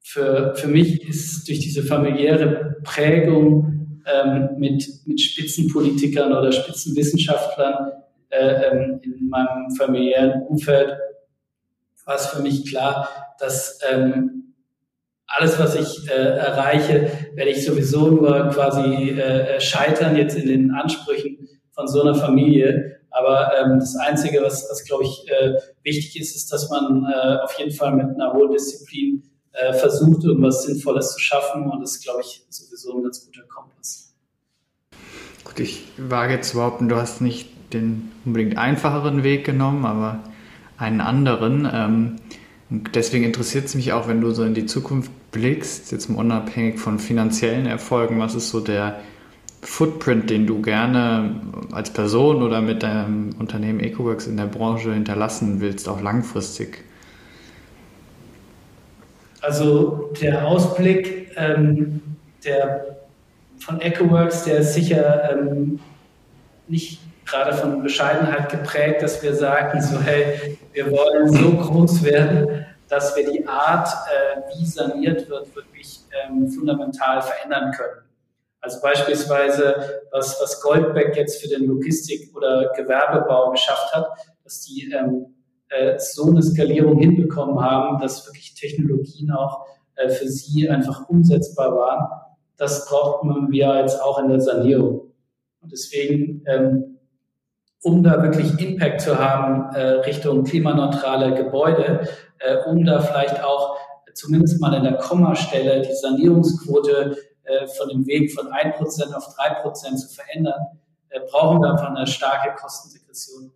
für, 0.00 0.54
für 0.54 0.68
mich 0.68 1.08
ist 1.08 1.48
durch 1.48 1.58
diese 1.60 1.82
familiäre 1.82 2.76
Prägung 2.84 4.02
ähm, 4.06 4.50
mit, 4.56 4.88
mit 5.04 5.20
Spitzenpolitikern 5.20 6.32
oder 6.32 6.52
Spitzenwissenschaftlern 6.52 7.92
äh, 8.28 8.68
ähm, 8.68 9.00
in 9.02 9.28
meinem 9.28 9.70
familiären 9.76 10.42
Umfeld 10.42 10.96
war 12.04 12.14
es 12.14 12.26
für 12.26 12.40
mich 12.40 12.70
klar, 12.70 13.08
dass 13.38 13.80
ähm, 13.90 14.45
alles, 15.26 15.58
was 15.58 15.74
ich 15.74 16.08
äh, 16.08 16.12
erreiche, 16.12 17.10
werde 17.34 17.50
ich 17.50 17.64
sowieso 17.64 18.08
nur 18.08 18.48
quasi 18.50 19.10
äh, 19.10 19.60
scheitern 19.60 20.16
jetzt 20.16 20.36
in 20.36 20.46
den 20.46 20.70
Ansprüchen 20.70 21.48
von 21.72 21.88
so 21.88 22.02
einer 22.02 22.14
Familie. 22.14 23.00
Aber 23.10 23.52
ähm, 23.58 23.78
das 23.78 23.96
Einzige, 23.96 24.42
was, 24.42 24.68
was 24.70 24.84
glaube 24.84 25.04
ich, 25.04 25.30
äh, 25.30 25.54
wichtig 25.82 26.20
ist, 26.20 26.36
ist, 26.36 26.52
dass 26.52 26.70
man 26.70 27.04
äh, 27.04 27.38
auf 27.42 27.58
jeden 27.58 27.72
Fall 27.72 27.92
mit 27.94 28.06
einer 28.06 28.32
hohen 28.32 28.52
Disziplin 28.52 29.22
äh, 29.52 29.72
versucht, 29.72 30.24
irgendwas 30.24 30.64
Sinnvolles 30.64 31.12
zu 31.12 31.20
schaffen. 31.20 31.70
Und 31.70 31.80
das 31.80 31.92
ist, 31.92 32.04
glaube 32.04 32.20
ich, 32.20 32.44
sowieso 32.48 32.96
ein 32.96 33.02
ganz 33.02 33.24
guter 33.24 33.42
Kompass. 33.48 34.14
Gut, 35.44 35.60
ich 35.60 35.84
wage 35.96 36.34
jetzt 36.34 36.50
zu 36.50 36.56
behaupten, 36.56 36.88
du 36.88 36.96
hast 36.96 37.20
nicht 37.20 37.48
den 37.72 38.12
unbedingt 38.24 38.58
einfacheren 38.58 39.22
Weg 39.22 39.44
genommen, 39.44 39.86
aber 39.86 40.20
einen 40.76 41.00
anderen. 41.00 41.68
Ähm, 41.72 42.16
deswegen 42.68 43.24
interessiert 43.24 43.66
es 43.66 43.74
mich 43.74 43.92
auch, 43.92 44.08
wenn 44.08 44.20
du 44.20 44.30
so 44.30 44.44
in 44.44 44.54
die 44.54 44.66
Zukunft 44.66 45.10
blickst, 45.30 45.92
jetzt 45.92 46.08
mal 46.08 46.18
unabhängig 46.18 46.78
von 46.78 46.98
finanziellen 46.98 47.66
Erfolgen, 47.66 48.18
was 48.18 48.34
ist 48.34 48.50
so 48.50 48.60
der 48.60 49.00
Footprint, 49.62 50.30
den 50.30 50.46
du 50.46 50.62
gerne 50.62 51.40
als 51.72 51.90
Person 51.90 52.42
oder 52.42 52.60
mit 52.60 52.82
deinem 52.82 53.34
Unternehmen 53.38 53.80
EcoWorks 53.80 54.26
in 54.26 54.36
der 54.36 54.46
Branche 54.46 54.92
hinterlassen 54.92 55.60
willst, 55.60 55.88
auch 55.88 56.00
langfristig? 56.00 56.84
Also 59.40 60.12
der 60.20 60.46
Ausblick 60.46 61.32
ähm, 61.36 62.00
der, 62.44 62.96
von 63.58 63.80
EcoWorks, 63.80 64.44
der 64.44 64.58
ist 64.58 64.74
sicher 64.74 65.30
ähm, 65.32 65.78
nicht 66.68 67.00
gerade 67.26 67.54
von 67.54 67.82
Bescheidenheit 67.82 68.50
geprägt, 68.50 69.02
dass 69.02 69.22
wir 69.22 69.34
sagen, 69.34 69.82
so 69.82 70.00
hey, 70.00 70.58
wir 70.72 70.90
wollen 70.90 71.28
so 71.28 71.52
groß 71.52 72.04
werden, 72.04 72.64
dass 72.88 73.16
wir 73.16 73.30
die 73.30 73.46
Art, 73.46 73.88
äh, 73.88 74.40
wie 74.54 74.64
saniert 74.64 75.28
wird, 75.28 75.54
wirklich 75.54 76.00
ähm, 76.24 76.48
fundamental 76.48 77.20
verändern 77.20 77.72
können. 77.72 78.02
Also 78.60 78.80
beispielsweise, 78.80 80.02
was, 80.12 80.40
was 80.40 80.60
Goldbeck 80.60 81.16
jetzt 81.16 81.42
für 81.42 81.48
den 81.48 81.66
Logistik- 81.66 82.34
oder 82.34 82.72
Gewerbebau 82.76 83.50
geschafft 83.50 83.94
hat, 83.94 84.08
dass 84.44 84.62
die 84.62 84.90
ähm, 84.92 85.34
äh, 85.68 85.98
so 85.98 86.30
eine 86.30 86.42
Skalierung 86.42 86.98
hinbekommen 86.98 87.60
haben, 87.60 88.00
dass 88.00 88.26
wirklich 88.26 88.54
Technologien 88.54 89.30
auch 89.32 89.66
äh, 89.96 90.08
für 90.08 90.28
sie 90.28 90.68
einfach 90.68 91.08
umsetzbar 91.08 91.74
waren. 91.76 92.08
Das 92.56 92.88
braucht 92.88 93.24
man 93.24 93.50
wir 93.50 93.80
jetzt 93.80 94.00
auch 94.00 94.18
in 94.20 94.28
der 94.28 94.40
Sanierung. 94.40 95.12
Und 95.60 95.72
deswegen 95.72 96.42
ähm, 96.46 96.95
um 97.82 98.02
da 98.02 98.22
wirklich 98.22 98.58
Impact 98.58 99.00
zu 99.00 99.18
haben 99.18 99.74
äh, 99.74 100.00
Richtung 100.00 100.44
klimaneutrale 100.44 101.34
Gebäude, 101.34 102.08
äh, 102.38 102.56
um 102.66 102.84
da 102.84 103.00
vielleicht 103.00 103.42
auch 103.42 103.78
zumindest 104.14 104.60
mal 104.60 104.74
in 104.74 104.84
der 104.84 104.96
Kommastelle 104.96 105.82
die 105.82 105.94
Sanierungsquote 105.94 107.16
äh, 107.44 107.66
von 107.68 107.88
dem 107.88 108.06
Weg 108.06 108.32
von 108.32 108.48
1% 108.48 109.14
auf 109.14 109.36
3% 109.36 109.96
zu 109.96 110.08
verändern, 110.08 110.60
äh, 111.10 111.20
brauchen 111.30 111.60
wir 111.60 111.70
einfach 111.70 111.90
eine 111.90 112.06
starke 112.06 112.54
Kostendegression. 112.56 113.52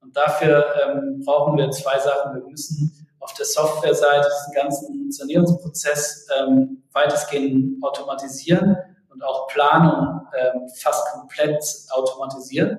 Und 0.00 0.16
dafür 0.16 0.64
ähm, 0.86 1.22
brauchen 1.24 1.58
wir 1.58 1.70
zwei 1.70 1.98
Sachen. 1.98 2.34
Wir 2.34 2.48
müssen 2.48 3.06
auf 3.18 3.34
der 3.34 3.44
Softwareseite 3.44 4.28
diesen 4.28 4.54
ganzen 4.54 5.12
Sanierungsprozess 5.12 6.28
ähm, 6.38 6.84
weitestgehend 6.92 7.82
automatisieren 7.82 8.76
und 9.10 9.24
auch 9.24 9.48
Planung 9.48 10.22
ähm, 10.38 10.68
fast 10.76 11.06
komplett 11.12 11.62
automatisieren. 11.90 12.78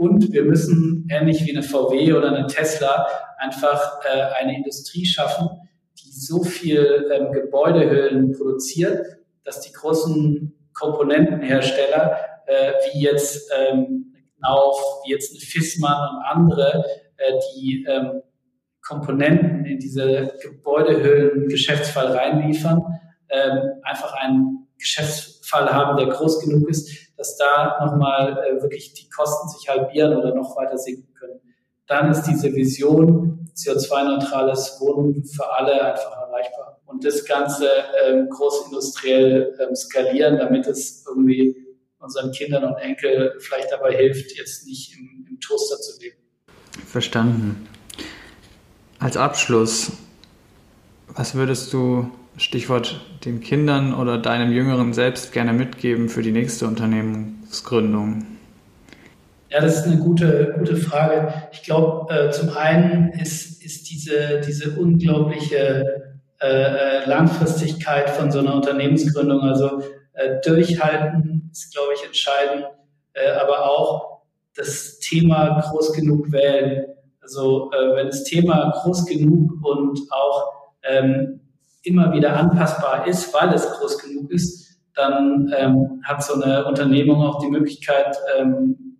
Und 0.00 0.32
wir 0.32 0.44
müssen, 0.44 1.06
ähnlich 1.10 1.44
wie 1.44 1.50
eine 1.50 1.62
VW 1.62 2.14
oder 2.14 2.34
eine 2.34 2.46
Tesla, 2.46 3.06
einfach 3.36 4.00
äh, 4.02 4.32
eine 4.40 4.56
Industrie 4.56 5.04
schaffen, 5.04 5.46
die 5.98 6.10
so 6.10 6.42
viel 6.42 7.10
ähm, 7.12 7.32
Gebäudehüllen 7.32 8.32
produziert, 8.32 9.18
dass 9.44 9.60
die 9.60 9.74
großen 9.74 10.54
Komponentenhersteller, 10.72 12.16
äh, 12.46 12.72
wie 12.94 13.02
jetzt 13.02 13.52
ähm, 13.54 14.14
wie 15.04 15.10
jetzt 15.10 15.32
eine 15.32 15.40
Fissmann 15.40 16.16
und 16.16 16.22
andere, 16.22 16.82
äh, 17.18 17.32
die 17.54 17.84
ähm, 17.86 18.22
Komponenten 18.80 19.66
in 19.66 19.78
diese 19.78 20.32
Gebäudehüllen 20.42 21.46
Geschäftsfall 21.46 22.16
reinliefern, 22.16 22.82
ähm, 23.28 23.60
einfach 23.82 24.14
einen 24.14 24.66
Geschäftsfall 24.78 25.70
haben, 25.70 25.98
der 25.98 26.06
groß 26.06 26.40
genug 26.40 26.70
ist, 26.70 27.09
dass 27.20 27.36
da 27.36 27.84
nochmal 27.84 28.32
äh, 28.38 28.62
wirklich 28.62 28.94
die 28.94 29.06
Kosten 29.10 29.46
sich 29.50 29.68
halbieren 29.68 30.16
oder 30.16 30.34
noch 30.34 30.56
weiter 30.56 30.78
sinken 30.78 31.12
können. 31.12 31.38
Dann 31.86 32.10
ist 32.10 32.22
diese 32.22 32.54
Vision 32.54 33.50
CO2-neutrales 33.54 34.80
Wohnen 34.80 35.22
für 35.24 35.52
alle 35.52 35.82
einfach 35.84 36.16
erreichbar. 36.16 36.80
Und 36.86 37.04
das 37.04 37.26
Ganze 37.26 37.68
ähm, 38.06 38.30
großindustriell 38.30 39.54
ähm, 39.60 39.76
skalieren, 39.76 40.38
damit 40.38 40.66
es 40.66 41.04
irgendwie 41.06 41.54
unseren 41.98 42.32
Kindern 42.32 42.64
und 42.64 42.78
Enkel 42.78 43.34
vielleicht 43.38 43.70
dabei 43.70 43.94
hilft, 43.94 44.32
jetzt 44.38 44.66
nicht 44.66 44.96
im, 44.98 45.26
im 45.28 45.40
Toaster 45.40 45.76
zu 45.76 46.00
leben. 46.00 46.16
Verstanden. 46.86 47.68
Als 48.98 49.18
Abschluss, 49.18 49.92
was 51.08 51.34
würdest 51.34 51.70
du, 51.74 52.10
Stichwort 52.40 53.00
den 53.26 53.40
Kindern 53.40 53.92
oder 53.92 54.16
deinem 54.16 54.50
Jüngeren 54.50 54.94
selbst 54.94 55.32
gerne 55.32 55.52
mitgeben 55.52 56.08
für 56.08 56.22
die 56.22 56.32
nächste 56.32 56.66
Unternehmensgründung? 56.66 58.24
Ja, 59.50 59.60
das 59.60 59.80
ist 59.80 59.86
eine 59.86 59.98
gute, 59.98 60.54
gute 60.58 60.76
Frage. 60.76 61.34
Ich 61.52 61.62
glaube, 61.62 62.12
äh, 62.12 62.30
zum 62.30 62.56
einen 62.56 63.10
ist, 63.10 63.62
ist 63.62 63.90
diese, 63.90 64.40
diese 64.46 64.78
unglaubliche 64.78 66.14
äh, 66.40 66.46
äh, 66.46 67.08
Langfristigkeit 67.08 68.08
von 68.08 68.30
so 68.30 68.38
einer 68.38 68.54
Unternehmensgründung, 68.54 69.42
also 69.42 69.82
äh, 70.14 70.40
durchhalten 70.42 71.50
ist, 71.52 71.74
glaube 71.74 71.92
ich, 71.94 72.06
entscheidend, 72.06 72.66
äh, 73.12 73.32
aber 73.32 73.68
auch 73.68 74.22
das 74.54 74.98
Thema 75.00 75.60
groß 75.60 75.92
genug 75.92 76.32
wählen. 76.32 76.86
Also 77.20 77.70
äh, 77.72 77.96
wenn 77.96 78.06
das 78.06 78.24
Thema 78.24 78.72
groß 78.82 79.04
genug 79.04 79.62
und 79.62 80.00
auch 80.10 80.52
ähm, 80.82 81.39
immer 81.82 82.12
wieder 82.12 82.36
anpassbar 82.36 83.06
ist, 83.06 83.32
weil 83.34 83.52
es 83.54 83.70
groß 83.70 83.98
genug 83.98 84.30
ist, 84.30 84.78
dann 84.94 85.52
ähm, 85.56 86.02
hat 86.04 86.22
so 86.22 86.34
eine 86.34 86.66
Unternehmung 86.66 87.22
auch 87.22 87.38
die 87.40 87.50
Möglichkeit, 87.50 88.16
ähm, 88.38 88.98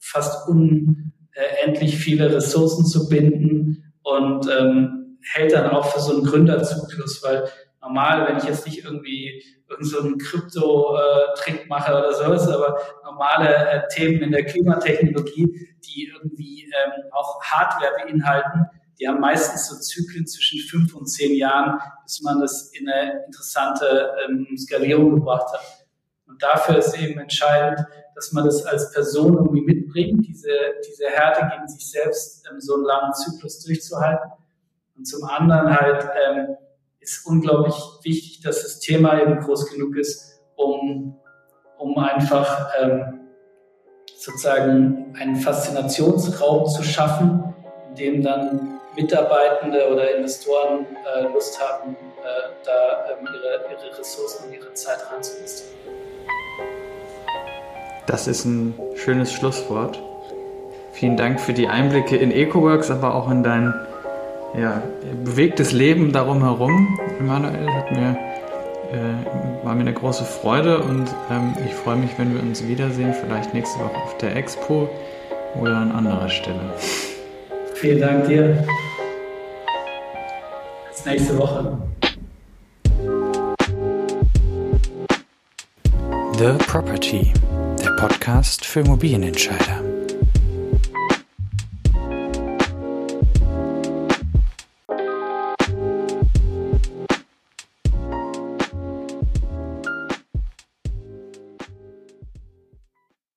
fast 0.00 0.48
unendlich 0.48 1.96
viele 1.96 2.32
Ressourcen 2.34 2.84
zu 2.84 3.08
binden 3.08 3.92
und 4.02 4.48
ähm, 4.50 5.18
hält 5.22 5.52
dann 5.52 5.70
auch 5.70 5.86
für 5.86 6.00
so 6.00 6.16
einen 6.16 6.24
Gründerzyklus, 6.24 7.22
weil 7.22 7.44
normal, 7.80 8.26
wenn 8.26 8.38
ich 8.38 8.44
jetzt 8.44 8.66
nicht 8.66 8.84
irgendwie 8.84 9.42
irgendeinen 9.68 10.18
so 10.18 10.24
Krypto-Trick 10.24 11.68
mache 11.68 11.92
oder 11.92 12.12
sowas, 12.12 12.48
aber 12.48 12.78
normale 13.04 13.48
äh, 13.48 13.82
Themen 13.88 14.22
in 14.22 14.32
der 14.32 14.44
Klimatechnologie, 14.44 15.76
die 15.84 16.12
irgendwie 16.14 16.64
ähm, 16.64 17.04
auch 17.12 17.42
Hardware 17.42 17.92
beinhalten, 18.04 18.66
die 18.98 19.06
haben 19.06 19.20
meistens 19.20 19.68
so 19.68 19.78
Zyklen 19.78 20.26
zwischen 20.26 20.60
fünf 20.60 20.94
und 20.94 21.06
zehn 21.06 21.34
Jahren, 21.34 21.78
bis 22.02 22.22
man 22.22 22.40
das 22.40 22.70
in 22.72 22.88
eine 22.88 23.24
interessante 23.26 24.12
ähm, 24.26 24.46
Skalierung 24.56 25.16
gebracht 25.16 25.52
hat. 25.52 25.86
Und 26.26 26.42
dafür 26.42 26.78
ist 26.78 26.96
eben 26.98 27.20
entscheidend, 27.20 27.86
dass 28.14 28.32
man 28.32 28.44
das 28.44 28.64
als 28.64 28.92
Person 28.92 29.34
irgendwie 29.34 29.60
mitbringt, 29.60 30.26
diese, 30.26 30.48
diese 30.88 31.06
Härte 31.08 31.48
gegen 31.52 31.68
sich 31.68 31.90
selbst 31.90 32.48
ähm, 32.50 32.60
so 32.60 32.74
einen 32.74 32.84
langen 32.84 33.12
Zyklus 33.12 33.62
durchzuhalten. 33.62 34.30
Und 34.96 35.04
zum 35.04 35.24
anderen 35.24 35.78
halt 35.78 36.08
ähm, 36.26 36.56
ist 36.98 37.26
unglaublich 37.26 37.74
wichtig, 38.02 38.40
dass 38.40 38.62
das 38.62 38.80
Thema 38.80 39.20
eben 39.20 39.38
groß 39.40 39.70
genug 39.70 39.96
ist, 39.96 40.40
um, 40.56 41.16
um 41.78 41.98
einfach 41.98 42.70
ähm, 42.80 43.20
sozusagen 44.18 45.14
einen 45.18 45.36
Faszinationsraum 45.36 46.66
zu 46.66 46.82
schaffen, 46.82 47.54
in 47.90 47.94
dem 47.94 48.22
dann 48.22 48.75
Mitarbeitende 48.96 49.88
oder 49.92 50.16
Investoren 50.16 50.86
äh, 51.16 51.22
Lust 51.32 51.60
haben, 51.60 51.94
äh, 52.22 52.48
da 52.64 53.04
ähm, 53.10 53.28
ihre, 53.32 53.70
ihre 53.70 53.98
Ressourcen 53.98 54.46
und 54.46 54.54
ihre 54.54 54.72
Zeit 54.74 54.98
reinzuinvestieren. 55.12 55.76
Das 58.06 58.26
ist 58.26 58.44
ein 58.44 58.74
schönes 58.94 59.32
Schlusswort. 59.32 60.00
Vielen 60.92 61.16
Dank 61.16 61.40
für 61.40 61.52
die 61.52 61.68
Einblicke 61.68 62.16
in 62.16 62.30
EcoWorks, 62.30 62.90
aber 62.90 63.14
auch 63.14 63.30
in 63.30 63.42
dein 63.42 63.74
ja, 64.58 64.82
bewegtes 65.24 65.72
Leben 65.72 66.12
darum 66.12 66.42
herum. 66.42 66.98
Emanuel 67.18 67.68
hat 67.70 67.92
mir, 67.92 68.16
äh, 68.92 69.64
war 69.64 69.74
mir 69.74 69.82
eine 69.82 69.92
große 69.92 70.24
Freude 70.24 70.78
und 70.78 71.08
ähm, 71.30 71.54
ich 71.66 71.74
freue 71.74 71.96
mich, 71.96 72.18
wenn 72.18 72.32
wir 72.32 72.40
uns 72.40 72.66
wiedersehen, 72.66 73.12
vielleicht 73.12 73.52
nächste 73.52 73.78
Woche 73.80 73.96
auf 73.96 74.16
der 74.18 74.36
Expo 74.36 74.88
oder 75.60 75.76
an 75.76 75.92
anderer 75.92 76.30
Stelle. 76.30 76.72
Vielen 77.76 78.00
Dank 78.00 78.26
dir. 78.26 78.64
Bis 80.88 81.04
nächste 81.04 81.36
Woche. 81.38 81.76
The 86.38 86.52
Property, 86.66 87.32
der 87.82 87.90
Podcast 87.98 88.64
für 88.64 88.80
Immobilienentscheider. 88.80 89.85